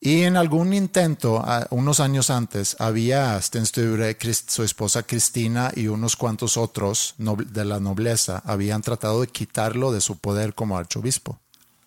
[0.01, 7.15] Y en algún intento, unos años antes, había su esposa Cristina y unos cuantos otros
[7.17, 11.39] de la nobleza habían tratado de quitarlo de su poder como arzobispo.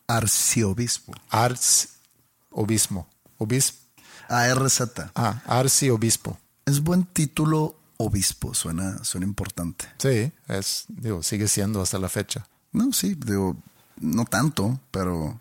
[0.06, 1.14] Arciobispo.
[1.30, 3.06] Arzobispo.
[3.38, 3.82] Obispo.
[4.28, 4.82] ARZ.
[5.14, 6.38] Ah, arciobispo.
[6.64, 9.86] Es buen título obispo, suena, suena importante.
[9.98, 12.46] Sí, es, digo, sigue siendo hasta la fecha.
[12.72, 13.56] No, sí, digo,
[14.00, 15.40] no tanto, pero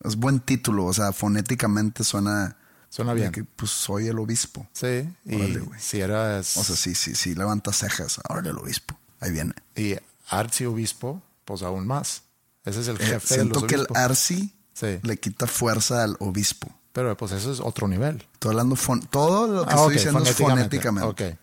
[0.00, 0.84] es buen título.
[0.86, 2.56] O sea, fonéticamente suena.
[2.88, 3.32] Suena bien.
[3.32, 4.66] Que, pues soy el obispo.
[4.72, 5.80] Sí, y Órale, güey.
[5.80, 8.20] si eras O sea, sí, sí, sí, levanta cejas.
[8.28, 8.96] Ahora el obispo.
[9.20, 9.54] Ahí viene.
[9.74, 9.96] y
[10.28, 12.22] arciobispo, pues aún más.
[12.64, 14.98] Ese es el Eh, jefe de los siento que el arci Sí.
[15.02, 16.68] le quita fuerza al obispo.
[16.92, 18.26] Pero pues eso es otro nivel.
[18.34, 20.80] Estoy hablando fon- todo lo que Ah, estoy diciendo es fonéticamente.
[20.80, 21.32] fonéticamente.
[21.32, 21.38] Ok.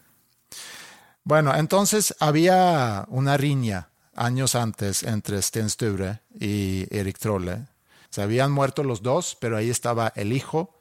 [1.23, 3.89] Bueno, entonces había una riña
[4.21, 7.65] años antes entre Sten Sture y Eric Trolle.
[8.09, 10.77] Se habían muerto los dos, pero ahí estaba el hijo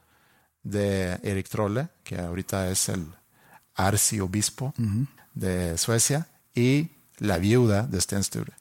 [0.63, 3.05] de Eric Trolle, que ahorita es el
[3.75, 4.73] arciobispo
[5.33, 8.51] de Suecia, y la viuda de Sten Sture.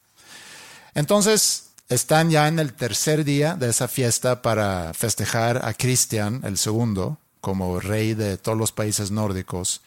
[0.94, 6.56] Entonces, están ya en el tercer día de esa fiesta para festejar a Cristian el
[6.56, 9.80] segundo como rey de todos los países nórdicos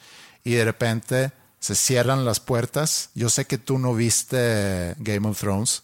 [0.43, 1.31] y de repente
[1.63, 3.09] se cierran las puertas.
[3.15, 5.83] Yo sé que tú no viste Game of Thrones.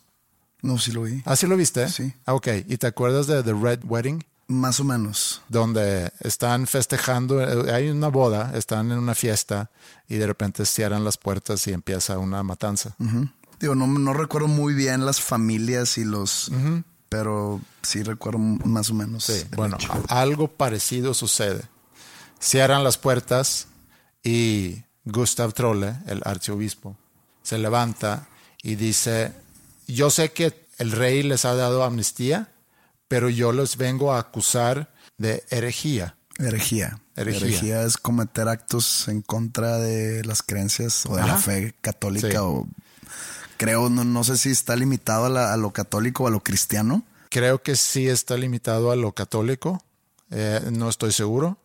[0.61, 1.21] No, sí lo vi.
[1.23, 1.87] ¿Ah, sí lo viste?
[1.87, 2.13] Sí.
[2.25, 2.49] Ah, ok.
[2.67, 4.21] ¿Y te acuerdas de The Red Wedding?
[4.47, 5.41] Más o menos.
[5.47, 9.71] Donde están festejando, eh, hay una boda, están en una fiesta
[10.09, 12.97] y de repente cierran las puertas y empieza una matanza.
[13.61, 16.51] Digo, no, no recuerdo muy bien las familias y los.
[17.07, 19.23] Pero sí recuerdo más o menos.
[19.23, 19.93] Sí, bueno, hecho.
[20.09, 21.61] algo parecido sucede.
[22.37, 23.67] Cierran las puertas
[24.25, 26.95] y Gustav Trolle, el arciobispo,
[27.43, 28.27] se levanta
[28.63, 29.33] y dice,
[29.87, 32.49] yo sé que el rey les ha dado amnistía,
[33.07, 36.15] pero yo los vengo a acusar de herejía.
[36.37, 36.99] Herejía.
[37.15, 37.83] Herejía.
[37.83, 42.35] es cometer actos en contra de las creencias o de la fe católica Sí.
[42.37, 42.65] o
[43.57, 46.39] creo, no, no sé si está limitado a, la- a lo católico o a lo
[46.41, 47.03] cristiano.
[47.29, 49.83] Creo que sí está limitado a lo católico,
[50.31, 51.57] eh, no estoy seguro,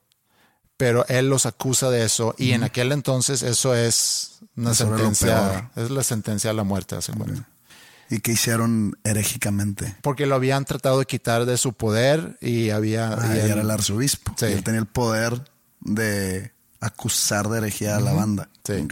[0.77, 5.71] pero él los acusa de eso y en aquel entonces eso es una Eso sentencia,
[5.77, 7.49] es la sentencia a la muerte, hace cuenta.
[8.11, 9.97] Y que hicieron herejicamente.
[10.03, 13.13] Porque lo habían tratado de quitar de su poder y había...
[13.15, 14.35] Ah, y él- era el arzobispo.
[14.37, 14.47] Sí.
[14.47, 15.43] Y él tenía el poder
[15.81, 18.49] de acusar de herejía a la banda.
[18.63, 18.87] Sí.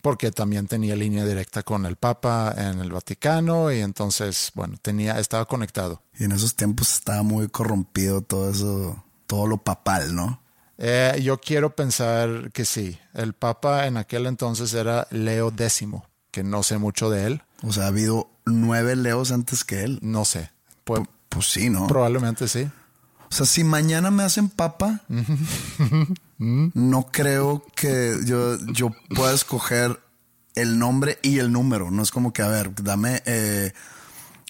[0.00, 5.18] Porque también tenía línea directa con el Papa en el Vaticano y entonces, bueno, tenía,
[5.18, 6.02] estaba conectado.
[6.18, 10.41] Y en esos tiempos estaba muy corrompido todo eso, todo lo papal, ¿no?
[10.84, 12.98] Eh, yo quiero pensar que sí.
[13.14, 15.84] El Papa en aquel entonces era Leo X,
[16.32, 20.00] que no sé mucho de él, O sea, ha habido nueve leos antes que él.
[20.02, 20.50] no sé.
[20.82, 21.86] Pues, Pues sí, ¿no?
[21.86, 22.68] probablemente sí.
[23.30, 25.02] O sea, si mañana me hacen papa,
[26.38, 30.00] no creo que yo, yo pueda escoger
[30.54, 31.90] el nombre y el número.
[31.92, 33.72] No es como que, a ver, dame eh,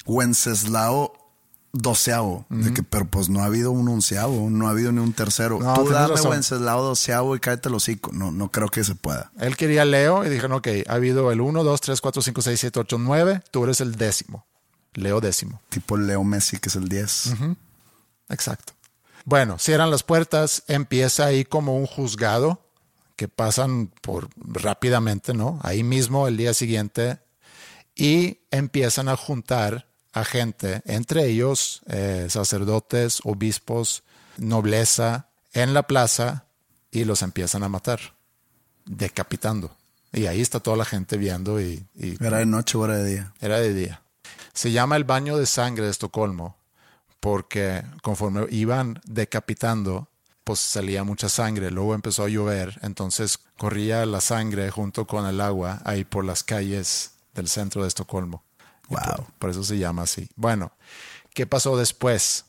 [0.07, 1.13] Wenceslao
[1.73, 2.45] doceavo.
[2.51, 5.59] De que, pero pues no ha habido un onceavo, no ha habido ni un tercero.
[5.59, 6.33] No, Tú dame razón.
[6.33, 8.13] Wenceslao doceavo y cállate el hocico.
[8.13, 9.33] No, no creo que se pueda.
[9.39, 12.61] Él quería Leo y dijeron, ok, ha habido el 1, 2, 3, 4, 5, 6,
[12.61, 14.45] 7, 8, 9, tú eres el décimo.
[14.95, 15.61] Leo décimo.
[15.71, 17.35] Tipo Leo Messi, que es el 10.
[18.29, 18.75] Exacto.
[19.25, 22.61] Bueno, cierran las puertas, empieza ahí como un juzgado
[23.17, 25.61] que pasan por rápidamente, ¿no?
[25.63, 27.21] Ahí mismo el día siguiente
[27.95, 34.03] y empiezan a juntar a gente, entre ellos eh, sacerdotes, obispos,
[34.37, 36.47] nobleza, en la plaza
[36.91, 38.15] y los empiezan a matar,
[38.85, 39.75] decapitando.
[40.13, 43.05] Y ahí está toda la gente viendo y, y Era de noche o era de
[43.05, 43.33] día.
[43.41, 44.03] era de día.
[44.53, 46.57] Se llama el baño de sangre de Estocolmo
[47.21, 50.09] porque conforme iban decapitando,
[50.45, 51.71] pues salía mucha sangre.
[51.71, 56.43] Luego empezó a llover, entonces corría la sangre junto con el agua ahí por las
[56.43, 58.43] calles del centro de Estocolmo.
[58.89, 59.01] Wow.
[59.17, 60.29] Por, por eso se llama así.
[60.37, 60.73] Bueno,
[61.35, 62.45] ¿qué pasó después?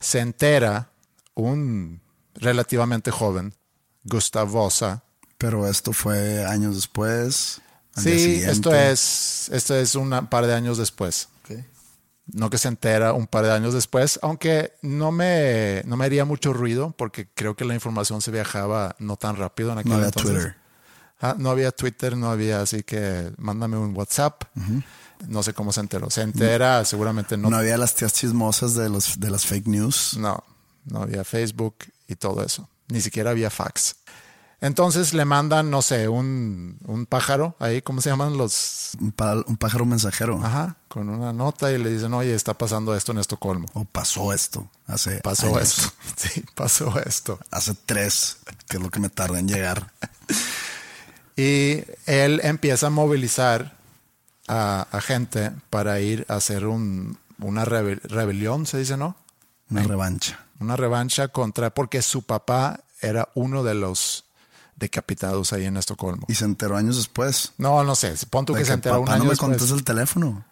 [0.00, 0.90] Se entera
[1.34, 2.00] un
[2.34, 3.54] relativamente joven,
[4.04, 5.02] Gustav Vasa,
[5.38, 7.60] Pero esto fue años después.
[7.96, 11.28] Sí, esto es, esto es un par de años después.
[12.28, 16.24] No que se entera un par de años después, aunque no me, no me haría
[16.24, 20.04] mucho ruido porque creo que la información se viajaba no tan rápido en aquel No
[20.04, 20.32] entonces.
[20.32, 20.56] Twitter.
[21.20, 24.44] Ah, no había Twitter, no había, así que mándame un WhatsApp.
[25.28, 26.10] No sé cómo se enteró.
[26.10, 27.48] Se entera seguramente no.
[27.50, 30.16] No, había las tías chismosas de, los, de las fake news.
[30.18, 30.44] No,
[30.84, 32.68] no había Facebook y todo eso.
[32.88, 33.96] Ni siquiera había fax.
[34.60, 38.92] Entonces le mandan, no sé, un, un pájaro ahí, ¿cómo se llaman los?
[39.00, 39.14] Un,
[39.46, 40.40] un pájaro mensajero.
[40.42, 43.68] Ajá, con una nota y le dicen, oye, está pasando esto en Estocolmo.
[43.74, 44.68] O pasó esto.
[44.86, 45.62] Hace Pasó años.
[45.78, 45.92] esto.
[46.16, 47.38] Sí, pasó esto.
[47.50, 48.38] Hace tres,
[48.68, 49.92] que es lo que me tarda en llegar.
[51.36, 53.76] Y él empieza a movilizar
[54.48, 59.16] a, a gente para ir a hacer un, una rebe- rebelión, se dice, ¿no?
[59.70, 60.46] Una revancha.
[60.60, 64.24] Una revancha contra, porque su papá era uno de los
[64.76, 66.26] decapitados ahí en Estocolmo.
[66.28, 67.52] Y se enteró años después.
[67.58, 69.84] No, no sé, pon tú de que se enteró un año no me contesta el
[69.84, 70.44] teléfono.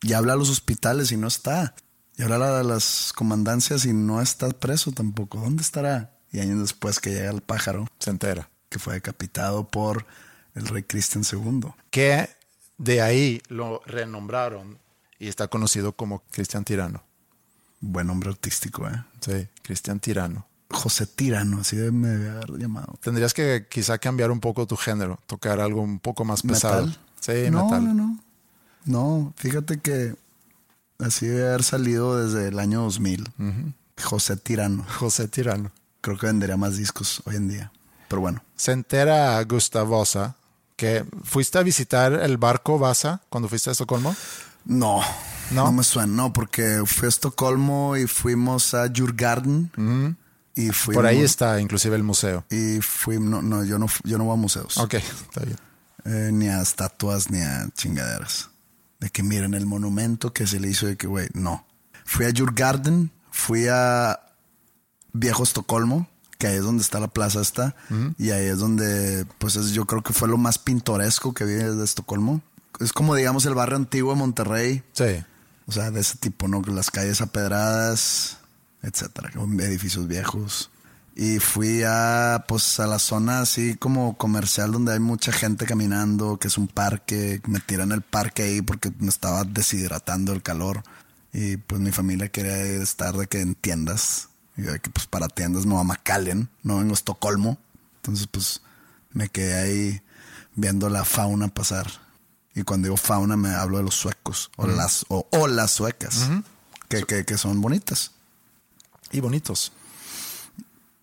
[0.00, 1.74] Y habla a los hospitales y no está.
[2.16, 5.38] Y habla a las comandancias y no está preso tampoco.
[5.38, 6.12] ¿Dónde estará?
[6.30, 8.48] Y años después que llega el pájaro, Se entera.
[8.68, 10.06] Que fue decapitado por
[10.54, 11.70] el rey Cristian II.
[11.90, 12.28] Que
[12.76, 14.78] de ahí lo renombraron
[15.18, 17.02] y está conocido como Cristian Tirano.
[17.80, 19.04] Buen nombre artístico, ¿eh?
[19.20, 20.46] Sí, Cristian Tirano.
[20.70, 22.98] José Tirano, así me debe haber llamado.
[23.00, 26.86] Tendrías que quizá cambiar un poco tu género, tocar algo un poco más pesado.
[26.86, 27.00] ¿Metal?
[27.20, 27.84] Sí, no, metal.
[27.84, 28.20] no, no.
[28.84, 30.14] No, fíjate que
[30.98, 33.32] así debe haber salido desde el año 2000.
[34.02, 34.84] José Tirano.
[34.98, 35.72] José Tirano.
[36.00, 37.72] Creo que vendería más discos hoy en día.
[38.08, 40.34] Pero bueno, Se entera Gustavosa
[40.76, 44.14] que fuiste a visitar el barco Vasa cuando fuiste a Estocolmo.
[44.64, 45.00] no,
[45.50, 45.64] ¿No?
[45.64, 46.12] no, me suena.
[46.12, 50.16] No, porque fui a Estocolmo y fuimos a Djurgarden.
[50.54, 52.44] Y fuimos, Por ahí está inclusive el museo.
[52.50, 54.76] Y fui, no, no, yo no, yo no voy a museos.
[54.78, 55.58] Ok, está bien.
[56.04, 58.50] Eh, ni a estatuas, ni a chingaderas.
[59.00, 61.64] De que miren el monumento que se le hizo de que, güey, no.
[62.04, 64.18] Fui a Djurgarden, fui a
[65.12, 66.08] Viejo Estocolmo,
[66.38, 67.74] que ahí es donde está la plaza esta,
[68.16, 71.54] y ahí es donde, pues es- yo creo que fue lo más pintoresco que vi
[71.54, 72.40] de Estocolmo.
[72.80, 75.24] Es como, digamos, el barrio antiguo de Monterrey, Sí.
[75.66, 76.62] o sea, de ese tipo, ¿no?
[76.62, 78.38] Las calles apedradas,
[78.82, 79.30] etcétera,
[79.60, 80.70] edificios viejos.
[81.16, 86.38] Y fui a, pues, a la zona así como comercial donde hay mucha gente caminando,
[86.38, 87.40] que es un parque.
[87.48, 90.84] Me tiré en el parque ahí porque me estaba deshidratando el calor.
[91.32, 94.28] Y pues mi familia quería estar de que en tiendas.
[94.58, 97.56] Y de que pues para tiendas no a McAllen, no vengo a Estocolmo.
[97.96, 98.60] Entonces pues
[99.12, 100.02] me quedé ahí
[100.56, 101.88] viendo la fauna pasar.
[102.54, 106.28] Y cuando digo fauna me hablo de los suecos o, las, o, o las suecas,
[106.88, 108.10] que, que, que son bonitas.
[109.12, 109.72] Y bonitos.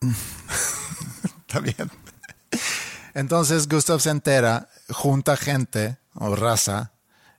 [1.47, 1.89] Está bien.
[3.13, 6.91] Entonces Gustav se entera, junta gente o raza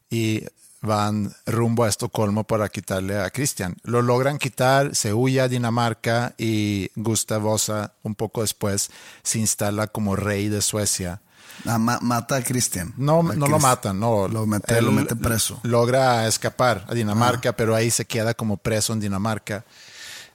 [0.08, 0.44] y
[0.86, 3.76] van rumbo a Estocolmo para quitarle a Christian.
[3.82, 8.90] Lo logran quitar, se huye a Dinamarca y Gustav Vasa, un poco después,
[9.22, 11.20] se instala como rey de Suecia.
[11.64, 12.92] Ah, ma- mata a Christian.
[12.96, 14.28] No, A no lo matan, no.
[14.28, 15.58] Lo mete, lo mete preso.
[15.62, 19.64] Logra escapar a Dinamarca, pero ahí se queda como preso en Dinamarca.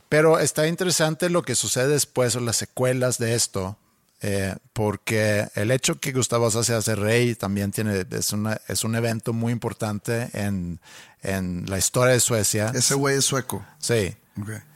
[0.10, 3.78] Pero está interesante lo que sucede después o las secuelas de esto,
[4.22, 8.96] eh, porque el hecho que Gustavo se hace rey también tiene, es, una, es un
[8.96, 10.80] evento muy importante en,
[11.22, 12.72] en la historia de Suecia.
[12.74, 13.66] Ese güey es sueco.
[13.80, 14.16] Sí.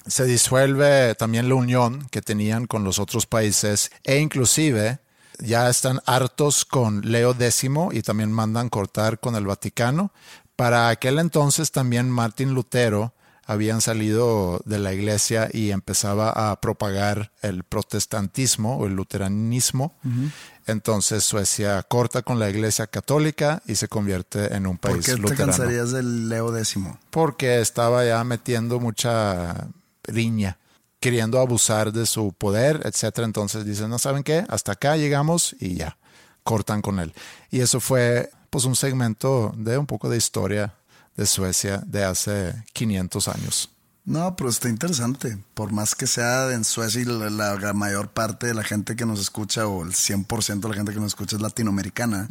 [0.06, 5.00] Se disuelve también la unión que tenían con los otros países e inclusive
[5.40, 10.12] ya están hartos con Leo X y también mandan cortar con el Vaticano.
[10.56, 13.15] Para aquel entonces también Martín Lutero
[13.46, 19.96] habían salido de la iglesia y empezaba a propagar el protestantismo o el luteranismo.
[20.66, 25.12] Entonces Suecia corta con la iglesia católica y se convierte en un ¿Por país qué
[25.14, 26.78] te luterano cansarías del Leo X?
[27.12, 29.68] porque estaba ya metiendo mucha
[30.04, 30.58] riña,
[31.00, 33.26] queriendo abusar de su poder, etcétera.
[33.26, 35.98] Entonces dicen, no saben qué, hasta acá llegamos y ya
[36.44, 37.14] cortan con él.
[37.52, 40.74] Y eso fue pues un segmento de un poco de historia
[41.16, 43.70] de Suecia de hace 500 años.
[44.06, 45.38] No, pero está interesante.
[45.56, 49.20] Por más que sea en Suecia y la, mayor parte de la gente que nos
[49.20, 52.28] escucha o el 100% de la gente que nos escucha es latinoamericana,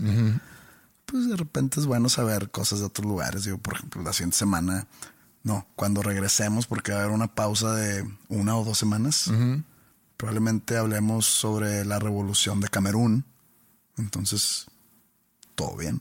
[1.05, 3.45] pues de repente es bueno saber cosas de otros lugares.
[3.45, 4.87] Digo, por ejemplo, la siguiente semana,
[5.43, 9.29] no, cuando regresemos, porque va a haber una pausa de una o dos semanas,
[10.17, 13.25] probablemente hablemos sobre la revolución de Camerún.
[13.99, 14.67] Entonces,
[15.57, 16.01] todo bien.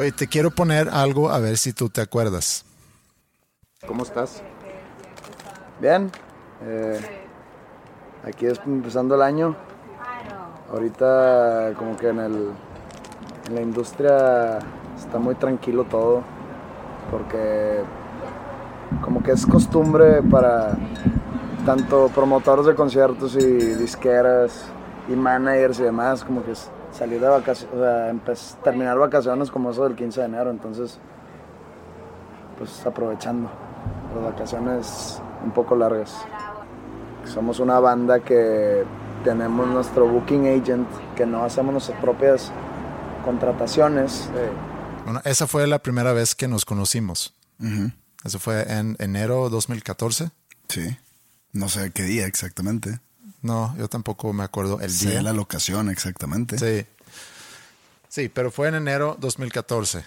[0.00, 2.64] Oye, te quiero poner algo a ver si tú te acuerdas.
[3.86, 4.42] ¿Cómo estás?
[5.78, 6.10] Bien.
[6.64, 6.98] Eh,
[8.24, 9.54] aquí es empezando el año.
[10.72, 12.50] Ahorita como que en, el,
[13.48, 14.60] en la industria
[14.96, 16.22] está muy tranquilo todo.
[17.10, 17.82] Porque
[19.02, 20.78] como que es costumbre para
[21.66, 23.44] tanto promotores de conciertos y
[23.74, 24.64] disqueras
[25.10, 26.70] y managers y demás, como que es
[27.00, 30.98] salir de vacaciones, o sea, empe- terminar vacaciones como eso del 15 de enero, entonces
[32.58, 33.50] pues aprovechando
[34.14, 36.14] las vacaciones un poco largas.
[37.24, 38.84] Somos una banda que
[39.24, 40.86] tenemos nuestro booking agent,
[41.16, 42.52] que no hacemos nuestras propias
[43.24, 44.28] contrataciones.
[45.04, 47.34] Bueno, esa fue la primera vez que nos conocimos.
[48.24, 50.30] Eso fue en enero 2014.
[50.68, 50.96] Sí.
[51.52, 53.00] No sé qué día exactamente.
[53.42, 55.22] No, yo tampoco me acuerdo el día.
[55.22, 56.58] la locación exactamente.
[56.58, 56.86] Sí.
[58.08, 60.04] Sí, pero fue en enero 2014.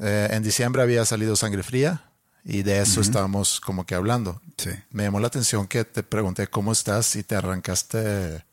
[0.00, 2.04] Eh, en diciembre había salido Sangre Fría
[2.44, 4.40] y de eso estábamos como que hablando.
[4.56, 4.70] Sí.
[4.90, 8.44] Me llamó la atención que te pregunté cómo estás y te arrancaste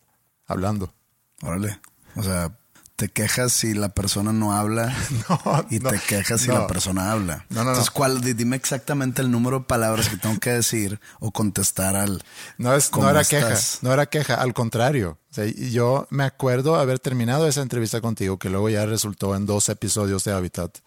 [0.46, 0.94] hablando.
[1.42, 1.80] Órale.
[2.16, 2.52] O sea,
[3.00, 4.94] te quejas si la persona no habla
[5.30, 6.56] No, y no, te quejas si no.
[6.60, 7.46] la persona habla.
[7.50, 7.70] No, no, no.
[7.72, 11.96] Entonces, ¿cuál, di- dime exactamente el número de palabras que tengo que decir o contestar
[11.96, 12.22] al.
[12.58, 13.44] No, es, ¿Cómo no era estás?
[13.44, 15.18] queja, no era queja, al contrario.
[15.32, 19.46] O sea, yo me acuerdo haber terminado esa entrevista contigo, que luego ya resultó en
[19.46, 20.80] dos episodios de Habitat,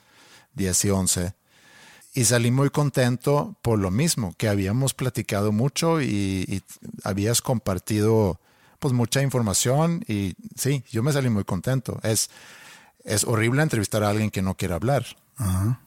[0.55, 1.35] 10 y 11,
[2.15, 6.63] y salí muy contento por lo mismo, que habíamos platicado mucho y, y
[7.05, 8.39] habías compartido
[8.83, 12.01] pues mucha información y sí, yo me salí muy contento.
[12.03, 12.29] Es,
[13.05, 15.07] es horrible entrevistar a alguien que no quiere hablar.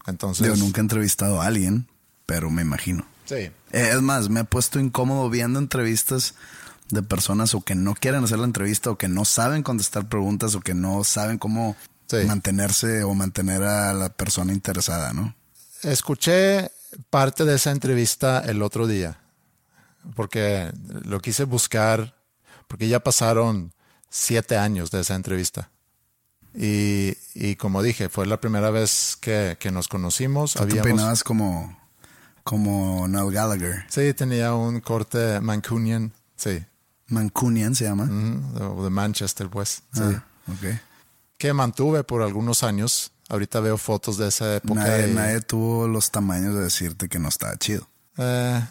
[0.07, 1.87] Entonces, Yo nunca he entrevistado a alguien,
[2.25, 3.05] pero me imagino.
[3.25, 3.35] sí.
[3.35, 3.51] Eh,
[3.91, 6.35] Es más, me he puesto incómodo viendo entrevistas
[6.89, 10.55] de personas o que no quieren hacer la entrevista o que no saben contestar preguntas
[10.55, 11.75] o que no saben cómo
[12.07, 12.17] Sí.
[12.27, 15.35] mantenerse o mantener a la persona interesada, ¿no?
[15.81, 16.71] Escuché
[17.09, 19.19] parte de esa entrevista el otro día,
[20.15, 20.71] porque
[21.03, 22.13] lo quise buscar,
[22.67, 23.73] porque ya pasaron
[24.09, 25.69] siete años de esa entrevista.
[26.53, 30.53] Y, y como dije, fue la primera vez que, que nos conocimos.
[30.53, 31.77] Tú Habíamos, como,
[32.43, 33.83] como Noel Gallagher.
[33.89, 36.63] sí, tenía un corte Mancunian, sí,
[37.07, 38.09] Mancunian se llama.
[38.61, 40.79] o de Manchester, pues, sí, Ah, ok.
[41.37, 43.11] que mantuve por algunos años.
[43.27, 44.81] Ahorita veo fotos de esa época.
[44.81, 47.87] Nadie, y- nadie tuvo los tamaños de decirte que no estaba chido.
[48.17, 48.63] Eh,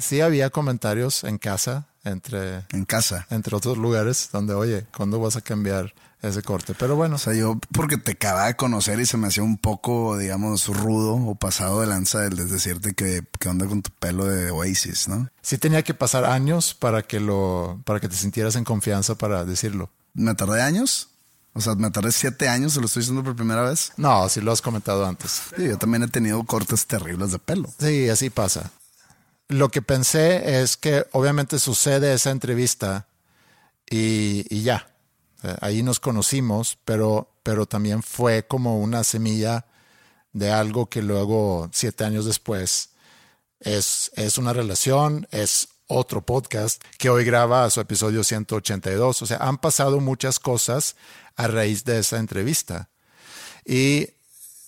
[0.00, 3.26] sí había comentarios en casa entre En casa.
[3.30, 6.74] entre otros lugares donde, oye, ¿cuándo vas a cambiar ese corte?
[6.78, 9.58] Pero bueno, O sea, yo porque te acababa de conocer y se me hacía un
[9.58, 13.90] poco, digamos, rudo o pasado de lanza el de decirte que, que onda con tu
[13.90, 15.28] pelo de Oasis, ¿no?
[15.42, 19.44] sí tenía que pasar años para que lo, para que te sintieras en confianza para
[19.44, 19.90] decirlo.
[20.14, 21.08] ¿Me tardé años?
[21.54, 23.92] O sea, me tardé siete años, se lo estoy diciendo por primera vez.
[23.98, 25.42] No, sí lo has comentado antes.
[25.54, 27.68] Sí, yo también he tenido cortes terribles de pelo.
[27.78, 28.70] Sí, así pasa.
[29.52, 33.06] Lo que pensé es que obviamente sucede esa entrevista
[33.88, 34.94] y, ya.
[35.42, 39.66] Eh, Ahí nos conocimos, pero, pero también fue como una semilla
[40.32, 42.92] de algo que luego, siete años después,
[43.60, 49.20] es, es una relación, es otro podcast que hoy graba su episodio 182.
[49.20, 50.96] O sea, han pasado muchas cosas
[51.36, 52.88] a raíz de esa entrevista.
[53.66, 54.08] Y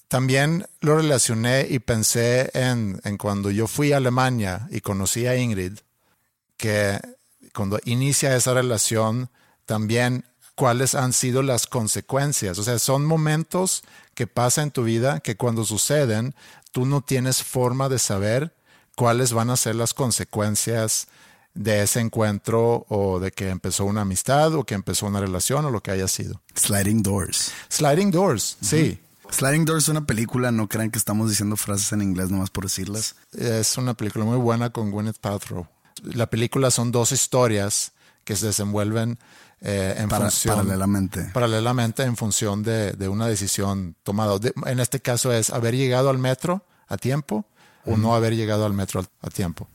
[0.08, 5.36] también lo relacioné y pensé en, en cuando yo fui a Alemania y conocí a
[5.36, 5.78] Ingrid,
[6.56, 7.00] que
[7.54, 9.30] cuando inicia esa relación,
[9.66, 10.24] también
[10.54, 12.58] cuáles han sido las consecuencias.
[12.58, 13.82] O sea, son momentos
[14.14, 16.34] que pasan en tu vida que cuando suceden,
[16.72, 18.54] tú no tienes forma de saber
[18.96, 21.08] cuáles van a ser las consecuencias
[21.54, 25.70] de ese encuentro o de que empezó una amistad o que empezó una relación o
[25.70, 26.40] lo que haya sido.
[26.56, 27.52] Sliding Doors.
[27.70, 28.98] Sliding Doors, sí.
[29.30, 32.64] Sliding Doors es una película, no crean que estamos diciendo frases en inglés nomás por
[32.64, 33.16] decirlas.
[33.32, 35.66] Es una película muy buena con Gwyneth Paltrow.
[36.02, 37.92] la película son dos historias
[38.24, 39.18] que se desenvuelven
[39.60, 41.30] eh, en Para- función paralelamente.
[41.32, 44.38] paralelamente en función de, de una decisión tomada.
[44.38, 47.46] De- en este caso es haber llegado al metro a tiempo
[47.86, 49.68] o no haber llegado al metro a tiempo.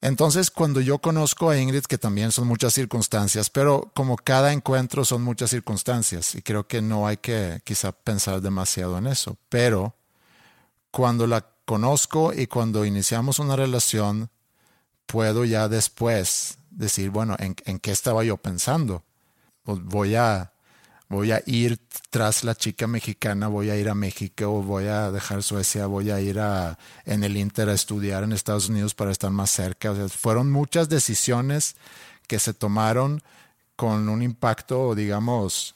[0.00, 5.04] Entonces, cuando yo conozco a Ingrid, que también son muchas circunstancias, pero como cada encuentro
[5.04, 9.96] son muchas circunstancias, y creo que no hay que quizá pensar demasiado en eso, pero
[10.92, 14.30] cuando la conozco y cuando iniciamos una relación,
[15.06, 19.02] puedo ya después decir, bueno, ¿en, qué estaba yo pensando?
[19.64, 20.52] Pues voy a,
[21.08, 21.78] voy a ir
[22.10, 26.20] tras la chica mexicana, voy a ir a México, voy a dejar Suecia, voy a
[26.20, 29.90] ir a, en el Inter a estudiar en Estados Unidos para estar más cerca.
[29.90, 31.76] O sea, fueron muchas decisiones
[32.26, 33.22] que se tomaron
[33.76, 35.74] con un impacto, digamos,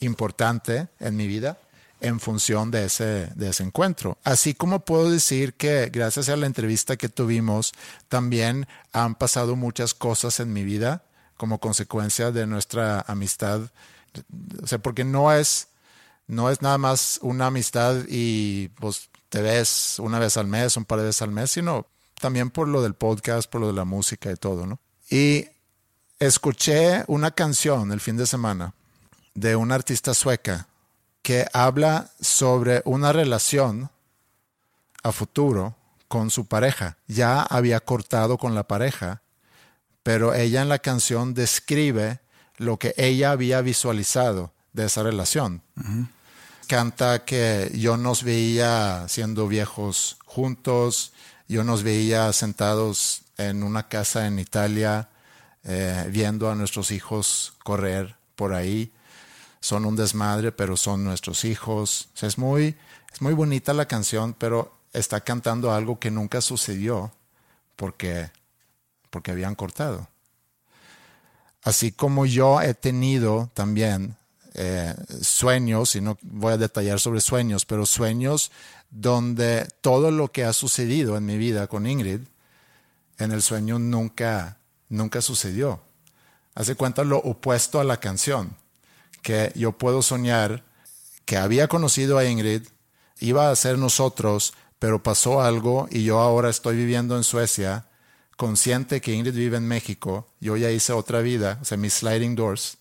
[0.00, 1.58] importante en mi vida
[2.00, 4.18] en función de ese, de ese encuentro.
[4.24, 7.72] Así como puedo decir que gracias a la entrevista que tuvimos,
[8.08, 11.04] también han pasado muchas cosas en mi vida
[11.36, 13.70] como consecuencia de nuestra amistad.
[14.62, 15.68] O sea, porque no es,
[16.26, 20.84] no es nada más una amistad y pues te ves una vez al mes, un
[20.84, 21.86] par de veces al mes, sino
[22.20, 24.78] también por lo del podcast, por lo de la música y todo, ¿no?
[25.08, 25.46] Y
[26.18, 28.74] escuché una canción el fin de semana
[29.34, 30.68] de una artista sueca
[31.22, 33.90] que habla sobre una relación
[35.02, 35.74] a futuro
[36.08, 36.96] con su pareja.
[37.06, 39.22] Ya había cortado con la pareja,
[40.02, 42.20] pero ella en la canción describe
[42.60, 45.62] lo que ella había visualizado de esa relación.
[46.68, 51.12] Canta que yo nos veía siendo viejos juntos,
[51.48, 55.08] yo nos veía sentados en una casa en Italia,
[55.64, 58.92] eh, viendo a nuestros hijos correr por ahí
[59.60, 62.08] son un desmadre, pero son nuestros hijos.
[62.14, 62.76] O sea, es muy,
[63.12, 67.12] es muy bonita la canción, pero está cantando algo que nunca sucedió
[67.76, 68.30] porque,
[69.10, 70.08] porque habían cortado.
[71.62, 74.16] Así como yo he tenido también
[74.54, 78.50] eh, sueños, y no voy a detallar sobre sueños, pero sueños
[78.90, 82.20] donde todo lo que ha sucedido en mi vida con Ingrid,
[83.18, 84.58] en el sueño nunca,
[84.88, 85.80] nunca sucedió.
[86.54, 88.56] Hace cuenta lo opuesto a la canción
[89.22, 90.64] que yo puedo soñar
[91.24, 92.66] que había conocido a Ingrid,
[93.20, 97.86] iba a ser nosotros, pero pasó algo y yo ahora estoy viviendo en Suecia,
[98.44, 102.34] consciente que Ingrid vive en México, yo ya hice otra vida, o sea, mis sliding
[102.34, 102.78] doors,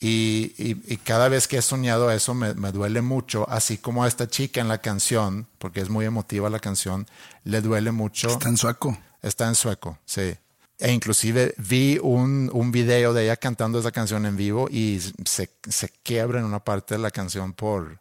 [0.00, 4.02] y, y- y cada vez que he soñado eso me, me duele mucho, así como
[4.02, 7.06] a esta chica en la canción, porque es muy emotiva la canción,
[7.44, 8.26] le duele mucho.
[8.28, 8.98] Está en sueco.
[9.22, 10.34] Está en sueco, sí.
[10.78, 15.48] E inclusive vi un, un video de ella cantando esa canción en vivo y se,
[15.68, 18.00] se quiebra en una parte de la canción por...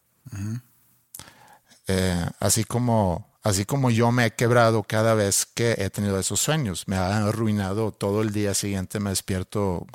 [1.87, 6.39] Eh, así como así como yo me he quebrado cada vez que he tenido esos
[6.39, 6.87] sueños.
[6.87, 9.85] Me ha arruinado todo el día siguiente, me despierto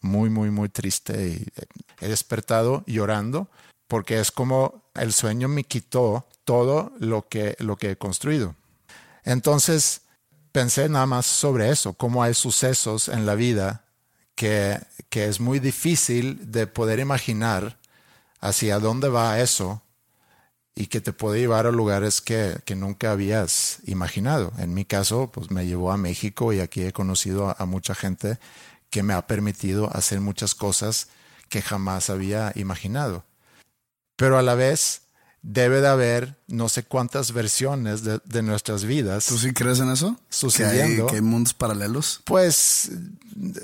[0.00, 1.66] muy, muy, muy triste y eh,
[2.00, 3.48] he despertado llorando
[3.88, 8.56] porque es como el sueño me quitó todo lo que, lo que he construido.
[9.22, 10.00] Entonces
[10.50, 13.84] pensé nada más sobre eso, cómo hay sucesos en la vida
[14.34, 14.80] que,
[15.10, 17.76] que es muy difícil de poder imaginar
[18.40, 19.83] hacia dónde va eso
[20.74, 24.52] y que te puede llevar a lugares que, que nunca habías imaginado.
[24.58, 27.94] En mi caso, pues me llevó a México y aquí he conocido a, a mucha
[27.94, 28.38] gente
[28.90, 31.08] que me ha permitido hacer muchas cosas
[31.48, 33.24] que jamás había imaginado.
[34.16, 35.03] Pero a la vez
[35.44, 39.26] debe de haber no sé cuántas versiones de, de nuestras vidas.
[39.26, 40.18] ¿Tú sí crees en eso?
[40.30, 40.96] Sucediendo.
[40.96, 42.22] ¿Que hay, que hay mundos paralelos?
[42.24, 42.90] Pues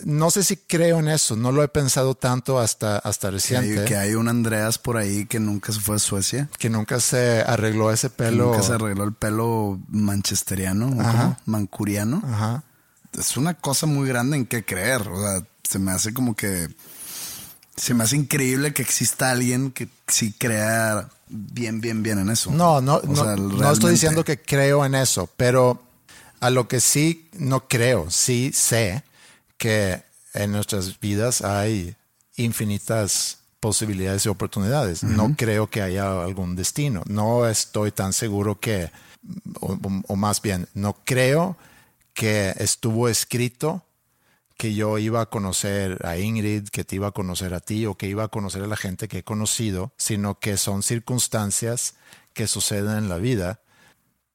[0.05, 3.35] no sé si creo en eso, no lo he pensado tanto hasta, hasta Que hay,
[3.35, 6.51] reciente, que hay un Andreas por ahí que nunca se fue a Suecia.
[6.59, 8.47] que nunca se arregló ese que pelo.
[8.53, 11.13] Nunca se arregló el pelo manchesteriano, ¿o Ajá.
[11.23, 11.37] cómo?
[11.47, 12.23] mancuriano.
[12.27, 12.63] Ajá.
[13.19, 15.09] Es una cosa muy grande en qué creer.
[15.09, 16.69] O sea, se me hace como que.
[17.77, 22.51] Se me hace increíble que exista alguien que sí crea bien, bien, bien en eso.
[22.51, 25.83] No, no, O no, sea, no estoy diciendo que creo en eso, pero
[26.41, 29.03] a lo que sí no creo, sí sé
[29.57, 30.03] que
[30.35, 31.97] en nuestras vidas hay
[32.37, 35.03] infinitas posibilidades y oportunidades.
[35.03, 37.03] No creo que haya algún destino.
[37.07, 38.91] No estoy tan seguro que,
[39.61, 41.57] o más bien, no creo
[42.15, 43.85] que estuvo escrito
[44.61, 47.95] que yo iba a conocer a Ingrid, que te iba a conocer a ti o
[47.95, 51.95] que iba a conocer a la gente que he conocido, sino que son circunstancias
[52.35, 53.61] que suceden en la vida.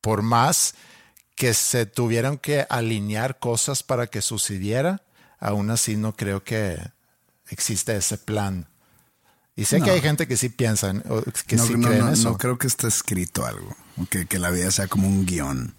[0.01, 0.73] Por más
[1.35, 5.03] que se tuvieran que alinear cosas para que sucediera,
[5.39, 6.79] aún así no creo que
[7.49, 8.67] existe ese plan.
[9.55, 9.85] Y sé No.
[9.85, 10.91] que hay gente que sí piensa,
[11.45, 12.31] que no, sí no, cree en eso.
[12.31, 13.75] no creo que esté escrito algo.
[14.09, 15.75] Que, que la vida sea como un guion.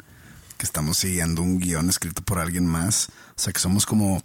[0.56, 3.08] que estamos siguiendo un guion escrito por alguien más.
[3.36, 4.22] O sea, que somos como,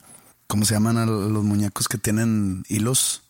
[0.51, 3.21] ¿cómo se llaman a los muñecos que tienen hilos?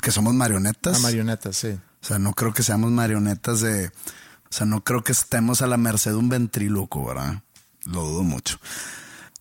[0.00, 0.96] Que somos marionetas.
[0.96, 1.70] A marionetas, sí.
[1.70, 3.88] O sea, no creo que seamos marionetas de.
[3.88, 7.42] O sea, no creo que estemos a la merced de un ventríloco, ¿verdad?
[7.86, 8.60] Lo dudo mucho.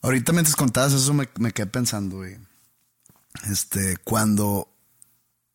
[0.02, 2.40] Ahorita mientras contabas eso me, me quedé pensando, güey.
[3.48, 4.68] Este, cuando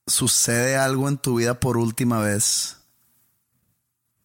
[0.07, 2.77] sucede algo en tu vida por última vez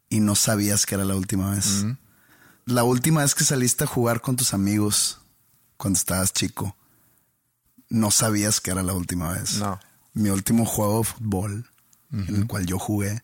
[0.07, 1.83] y no sabías que era la última vez.
[2.65, 5.19] La última vez que saliste a jugar con tus amigos
[5.77, 6.76] cuando estabas chico,
[7.89, 9.59] no sabías que era la última vez.
[9.59, 9.79] No.
[10.13, 11.69] Mi último juego de fútbol
[12.11, 13.21] en el cual yo jugué,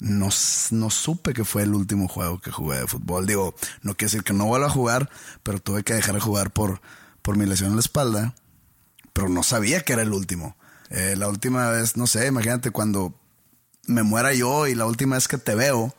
[0.00, 0.30] no,
[0.70, 3.26] no supe que fue el último juego que jugué de fútbol.
[3.26, 5.10] Digo, no quiere decir que no vuelva a jugar,
[5.42, 6.80] pero tuve que dejar de jugar por,
[7.20, 8.34] por mi lesión en la espalda
[9.18, 10.56] pero no sabía que era el último.
[10.90, 13.18] Eh, la última vez, no sé, imagínate cuando
[13.88, 15.92] me muera yo y la última vez que te veo,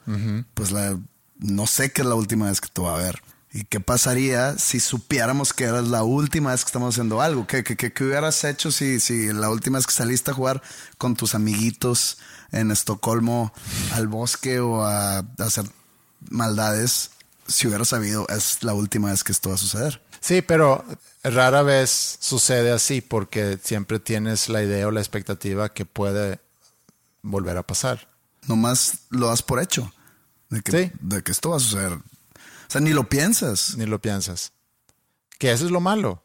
[0.54, 0.98] pues la,
[1.38, 3.22] no sé que es la última vez que te voy a ver.
[3.52, 7.48] ¿Y qué pasaría si supiéramos que era la última vez que estamos haciendo algo?
[7.48, 10.62] ¿Qué, qué, qué- qué hubieras hecho si, si la última vez que saliste a jugar
[11.00, 12.20] con tus amiguitos
[12.52, 13.52] en Estocolmo
[13.94, 15.66] al bosque o a, a hacer
[16.30, 17.12] maldades,
[17.48, 20.02] si hubieras sabido es la última vez que esto va a suceder?
[20.22, 20.86] Sí, pero
[21.24, 26.40] rara vez sucede así porque siempre tienes la idea o la expectativa que puede
[27.24, 28.08] volver a pasar.
[28.48, 29.92] nomás lo das por hecho.
[30.50, 30.92] De que, Sí.
[31.02, 31.98] de que esto va a suceder.
[32.70, 33.76] O sea, ni lo piensas.
[33.78, 34.54] Ni lo piensas.
[35.40, 36.24] Que eso es lo malo.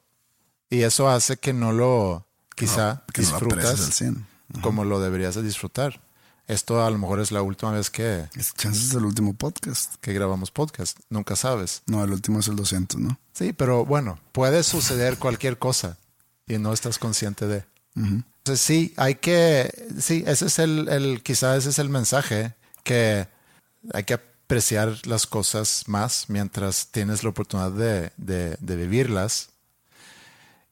[0.69, 4.27] Y eso hace que no lo quizá que no lo disfrutas al 100.
[4.61, 6.03] como lo deberías de disfrutar.
[6.47, 9.95] Esto a lo mejor es la última vez que, Es chances del último podcast.
[10.03, 10.99] que grabamos podcast.
[11.09, 11.83] Nunca sabes.
[11.87, 13.19] No, el último es el 200, ¿no?
[13.33, 15.97] Sí, pero bueno, puede suceder cualquier cosa
[16.47, 17.65] y no estás consciente de.
[17.95, 23.29] Entonces sí, hay que, sí, ese es el, el, quizá ese es el mensaje, que
[23.95, 29.51] hay que apreciar las cosas más mientras tienes la oportunidad de, de, vivirlas.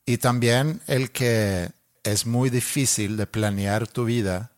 [0.05, 1.71] Y también el que
[2.03, 4.51] es muy difícil de planear tu vida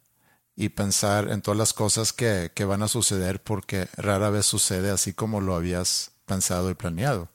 [0.56, 4.90] y pensar en todas las cosas que, que van a suceder porque rara vez sucede
[4.90, 7.28] así como lo habías pensado y planeado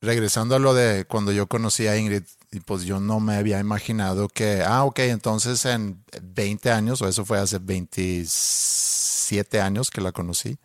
[0.00, 2.24] regresando a lo de cuando yo conocí a Ingrid,
[2.64, 7.24] pues yo no me había imaginado que, ah, ok, entonces en 20 años, o eso
[7.24, 10.58] fue hace 27 años que la conocí,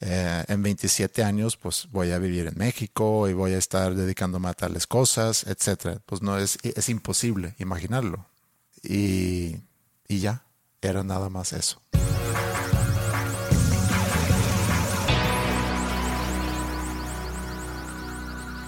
[0.00, 4.48] eh, en 27 años pues voy a vivir en México y voy a estar dedicándome
[4.48, 6.00] a tales cosas, etcétera.
[6.06, 8.26] Pues no es, es imposible imaginarlo.
[8.82, 9.56] Y,
[10.08, 10.44] y ya,
[10.80, 11.82] era nada más eso.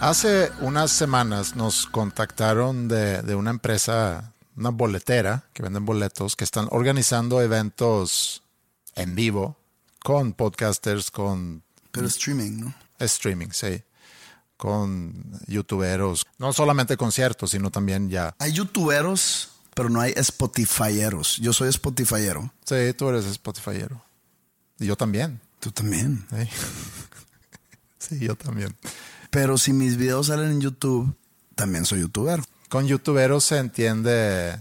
[0.01, 6.45] Hace unas semanas nos contactaron de, de una empresa, una boletera que venden boletos, que
[6.45, 8.43] están organizando eventos
[8.97, 9.62] en vivo
[10.03, 12.75] con podcasters, con Pero streaming, ¿no?
[12.99, 13.83] streaming, sí,
[14.57, 18.35] con youtuberos, no solamente conciertos, sino también ya.
[18.39, 21.39] Hay youtuberos, pero no hay Spotifyeros.
[21.39, 22.53] Yo soy Spotifyero.
[22.65, 24.03] Sí, tú eres Spotifyero.
[24.79, 25.41] Y yo también.
[25.61, 26.27] Tú también.
[26.31, 26.49] Sí,
[27.99, 28.77] sí yo también.
[29.31, 31.17] Pero si mis videos salen en YouTube,
[31.55, 32.43] también soy youtuber.
[32.69, 34.59] Con youtuberos se entiende,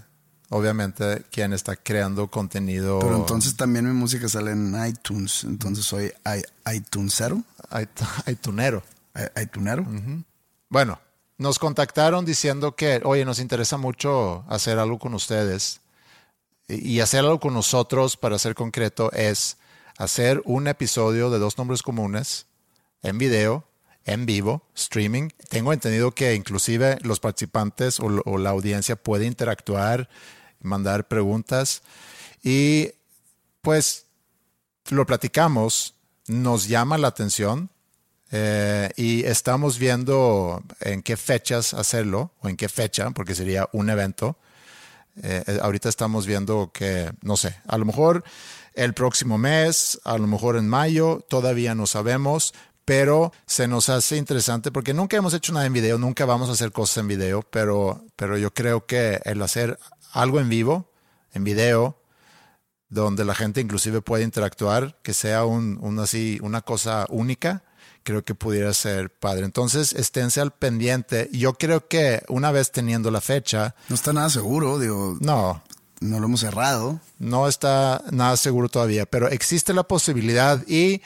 [0.51, 2.99] obviamente, quién está creando contenido.
[2.99, 5.43] Pero entonces también mi música sale en iTunes.
[5.43, 6.13] Entonces soy
[6.71, 7.41] iTunesero.
[7.69, 8.83] Hay tunero.
[9.15, 9.85] i- iTunero.
[10.69, 10.99] Bueno,
[11.37, 15.79] nos contactaron diciendo que, oye, nos interesa mucho hacer algo con ustedes.
[16.67, 19.57] Y hacer algo con nosotros, para ser concreto, es
[19.97, 22.45] hacer un episodio de Dos Nombres Comunes
[23.03, 23.65] en video,
[24.05, 25.29] en vivo, streaming.
[25.49, 30.07] Tengo entendido que inclusive los participantes o, o la audiencia puede interactuar,
[30.62, 31.82] mandar preguntas.
[32.43, 32.91] Y
[33.62, 34.05] pues
[34.89, 35.95] lo platicamos,
[36.28, 37.70] nos llama la atención
[38.32, 43.89] eh, y estamos viendo en qué fechas hacerlo o en qué fecha, porque sería un
[43.89, 44.38] evento.
[45.22, 48.24] Eh, eh, ahorita estamos viendo que, no sé, a lo mejor
[48.74, 52.53] el próximo mes, a lo mejor en mayo, todavía no sabemos,
[52.86, 56.53] pero se nos hace interesante porque nunca hemos hecho nada en video, nunca vamos a
[56.53, 59.78] hacer cosas en video, pero, pero yo creo que el hacer
[60.12, 60.89] algo en vivo,
[61.34, 61.97] en video,
[62.89, 67.64] donde la gente inclusive puede interactuar, que sea un, un así, una cosa única,
[68.03, 69.45] creo que pudiera ser padre.
[69.45, 71.30] Entonces, esténse al pendiente.
[71.32, 75.64] Yo creo que una vez teniendo la fecha, No está nada seguro, digo, no,
[76.01, 76.99] no lo hemos cerrado.
[77.20, 81.01] no está nada seguro todavía, pero existe la posibilidad y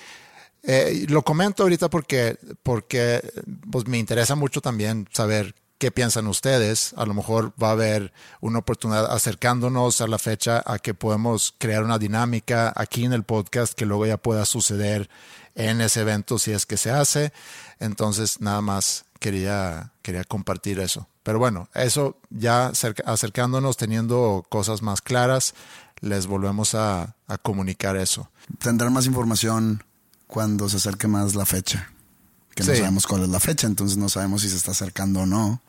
[0.63, 3.21] eh, lo comento ahorita porque, porque
[3.69, 6.93] pues, me interesa mucho también saber qué piensan ustedes.
[6.97, 11.53] A lo mejor va a haber una oportunidad acercándonos a la fecha a que podemos
[11.57, 15.09] crear una dinámica aquí en el podcast que luego ya pueda suceder
[15.55, 17.33] en ese evento si es que se hace.
[17.79, 21.07] Entonces, nada más quería, quería compartir eso.
[21.23, 22.71] Pero bueno, eso ya
[23.05, 25.55] acercándonos, teniendo cosas más claras,
[26.01, 28.29] les volvemos a, a comunicar eso.
[28.59, 29.83] Tendrán más información
[30.27, 31.94] cuando se acerque más la fecha.
[32.55, 32.77] Que no Sí.
[32.79, 35.61] sabemos cuál es la fecha, entonces no sabemos si se está acercando o no.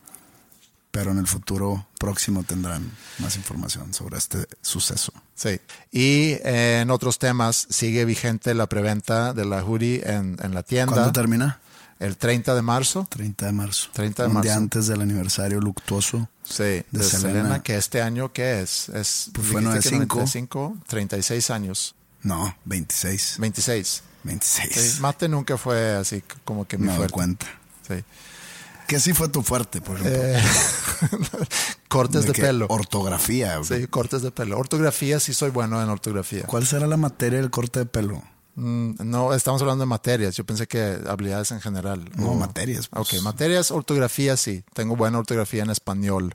[0.93, 5.13] Pero en el futuro próximo tendrán más información sobre este suceso.
[5.35, 5.61] Sí.
[5.93, 10.63] Y eh, en otros temas, sigue vigente la preventa de la hoodie en, en la
[10.63, 10.95] tienda.
[10.95, 11.61] ¿Cuándo termina?
[11.99, 13.07] El 30 de marzo.
[13.11, 13.89] 30 de marzo.
[13.93, 14.59] 30 de Un día marzo.
[14.63, 16.29] antes del aniversario luctuoso.
[16.45, 17.41] Sí, de, De Selena.
[17.41, 17.63] Selena.
[17.63, 18.89] que este año, ¿qué es?
[18.91, 20.17] es Pues fue dijiste que 95.
[20.17, 21.95] 95, 36 años.
[22.23, 23.37] No, 26.
[23.39, 24.03] 26.
[24.27, 24.73] 26.
[24.75, 27.15] Sí, Mate nunca fue así como que mi Me doy fuerte.
[27.15, 27.47] cuenta.
[27.87, 28.05] Sí.
[28.87, 30.23] ¿Qué sí fue tu fuerte, por ejemplo?
[30.23, 30.43] Eh,
[31.89, 32.67] cortes de, pelo.
[32.69, 33.57] Ortografía.
[33.59, 33.81] güey.
[33.83, 34.59] Sí, cortes de pelo.
[34.59, 36.45] Ortografía, sí soy bueno en ortografía.
[36.45, 38.23] ¿Cuál será la materia del corte de pelo?
[38.55, 40.37] Mm, no, estamos hablando de materias.
[40.37, 42.09] Yo pensé que habilidades en general.
[42.17, 43.15] No, O- materias, pues.
[43.15, 44.65] Ok, materias, ortografía, sí.
[44.73, 46.35] Tengo buena ortografía en español.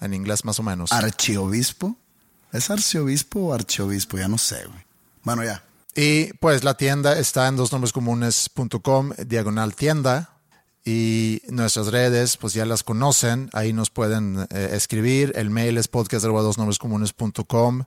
[0.00, 0.92] En inglés más o menos.
[0.92, 1.96] Archiobispo.
[2.52, 4.18] ¿Es arciobispo o archiobispo?
[4.18, 4.84] Ya no sé, güey.
[5.22, 5.62] Bueno, ya.
[5.96, 10.36] Y pues la tienda está en dosnombrescomunes.com, diagonal tienda.
[10.84, 13.48] Y nuestras redes, pues ya las conocen.
[13.54, 15.32] Ahí nos pueden eh, escribir.
[15.34, 17.84] El mail es podcast.dosnombrescomunes.com.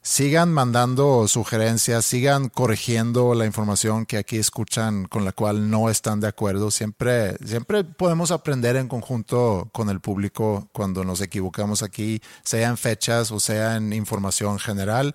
[0.00, 6.20] Sigan mandando sugerencias, sigan corrigiendo la información que aquí escuchan con la cual no están
[6.20, 6.70] de acuerdo.
[6.70, 12.78] Siempre, siempre podemos aprender en conjunto con el público cuando nos equivocamos aquí, sea en
[12.78, 15.14] fechas o sea en información general.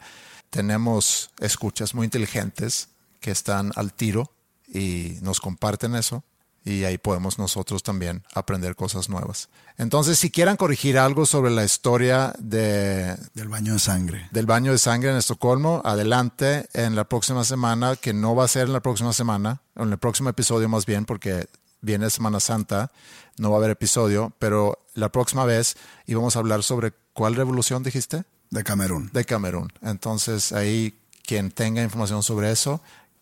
[0.54, 2.90] Tenemos escuchas muy inteligentes
[3.20, 4.30] que están al tiro
[4.72, 6.24] y nos comparten eso
[6.64, 9.50] y ahí podemos nosotros también aprender cosas nuevas.
[9.80, 14.30] Entonces, si quieran corregir algo sobre la historia de, Del baño de sangre.
[14.30, 18.48] del baño de sangre en Estocolmo, adelante en la próxima semana, que no va a
[18.48, 21.48] ser en la próxima semana, o en el próximo episodio más bien, porque
[21.82, 22.92] viene Semana Santa,
[23.40, 27.82] no va a haber episodio, pero la próxima vez íbamos a hablar sobre cuál revolución
[27.82, 28.26] dijiste?
[28.54, 29.10] De Camerún.
[29.12, 29.74] de Camerún.
[29.82, 30.94] Entonces ahí
[31.26, 32.82] quien tenga información sobre eso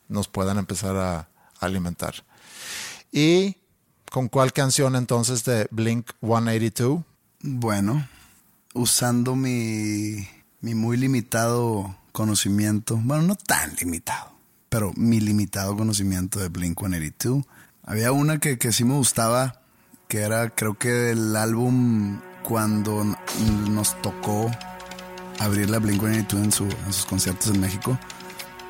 [0.09, 1.29] nos puedan empezar a
[1.61, 2.15] alimentar.
[3.13, 3.55] ¿Y
[4.11, 7.03] con cuál canción entonces de Blink 182?
[7.43, 8.05] Bueno,
[8.73, 10.27] usando mi,
[10.59, 14.34] mi muy limitado conocimiento, bueno, no tan limitado,
[14.67, 17.45] pero mi limitado conocimiento de Blink 182,
[17.84, 19.61] había una que, que sí me gustaba,
[20.09, 23.05] que era creo que el álbum cuando
[23.69, 24.51] nos tocó
[25.41, 27.97] abrir la Blink 182 en, su, en sus conciertos en México.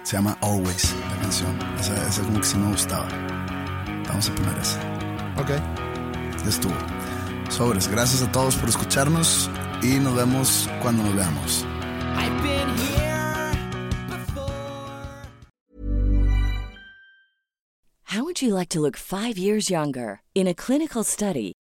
[0.03, 1.59] Se llama Always, la canción.
[1.79, 3.07] Esa, esa como que sí me gustaba.
[4.07, 4.79] Vamos a poner esa.
[5.37, 5.49] Ok.
[6.43, 6.73] Ya estuvo.
[7.49, 9.49] Sobres, gracias a todos por escucharnos
[9.83, 11.65] y nos vemos cuando nos veamos.
[18.11, 20.21] How would you like to look five years younger?
[20.35, 21.53] In a clinical study,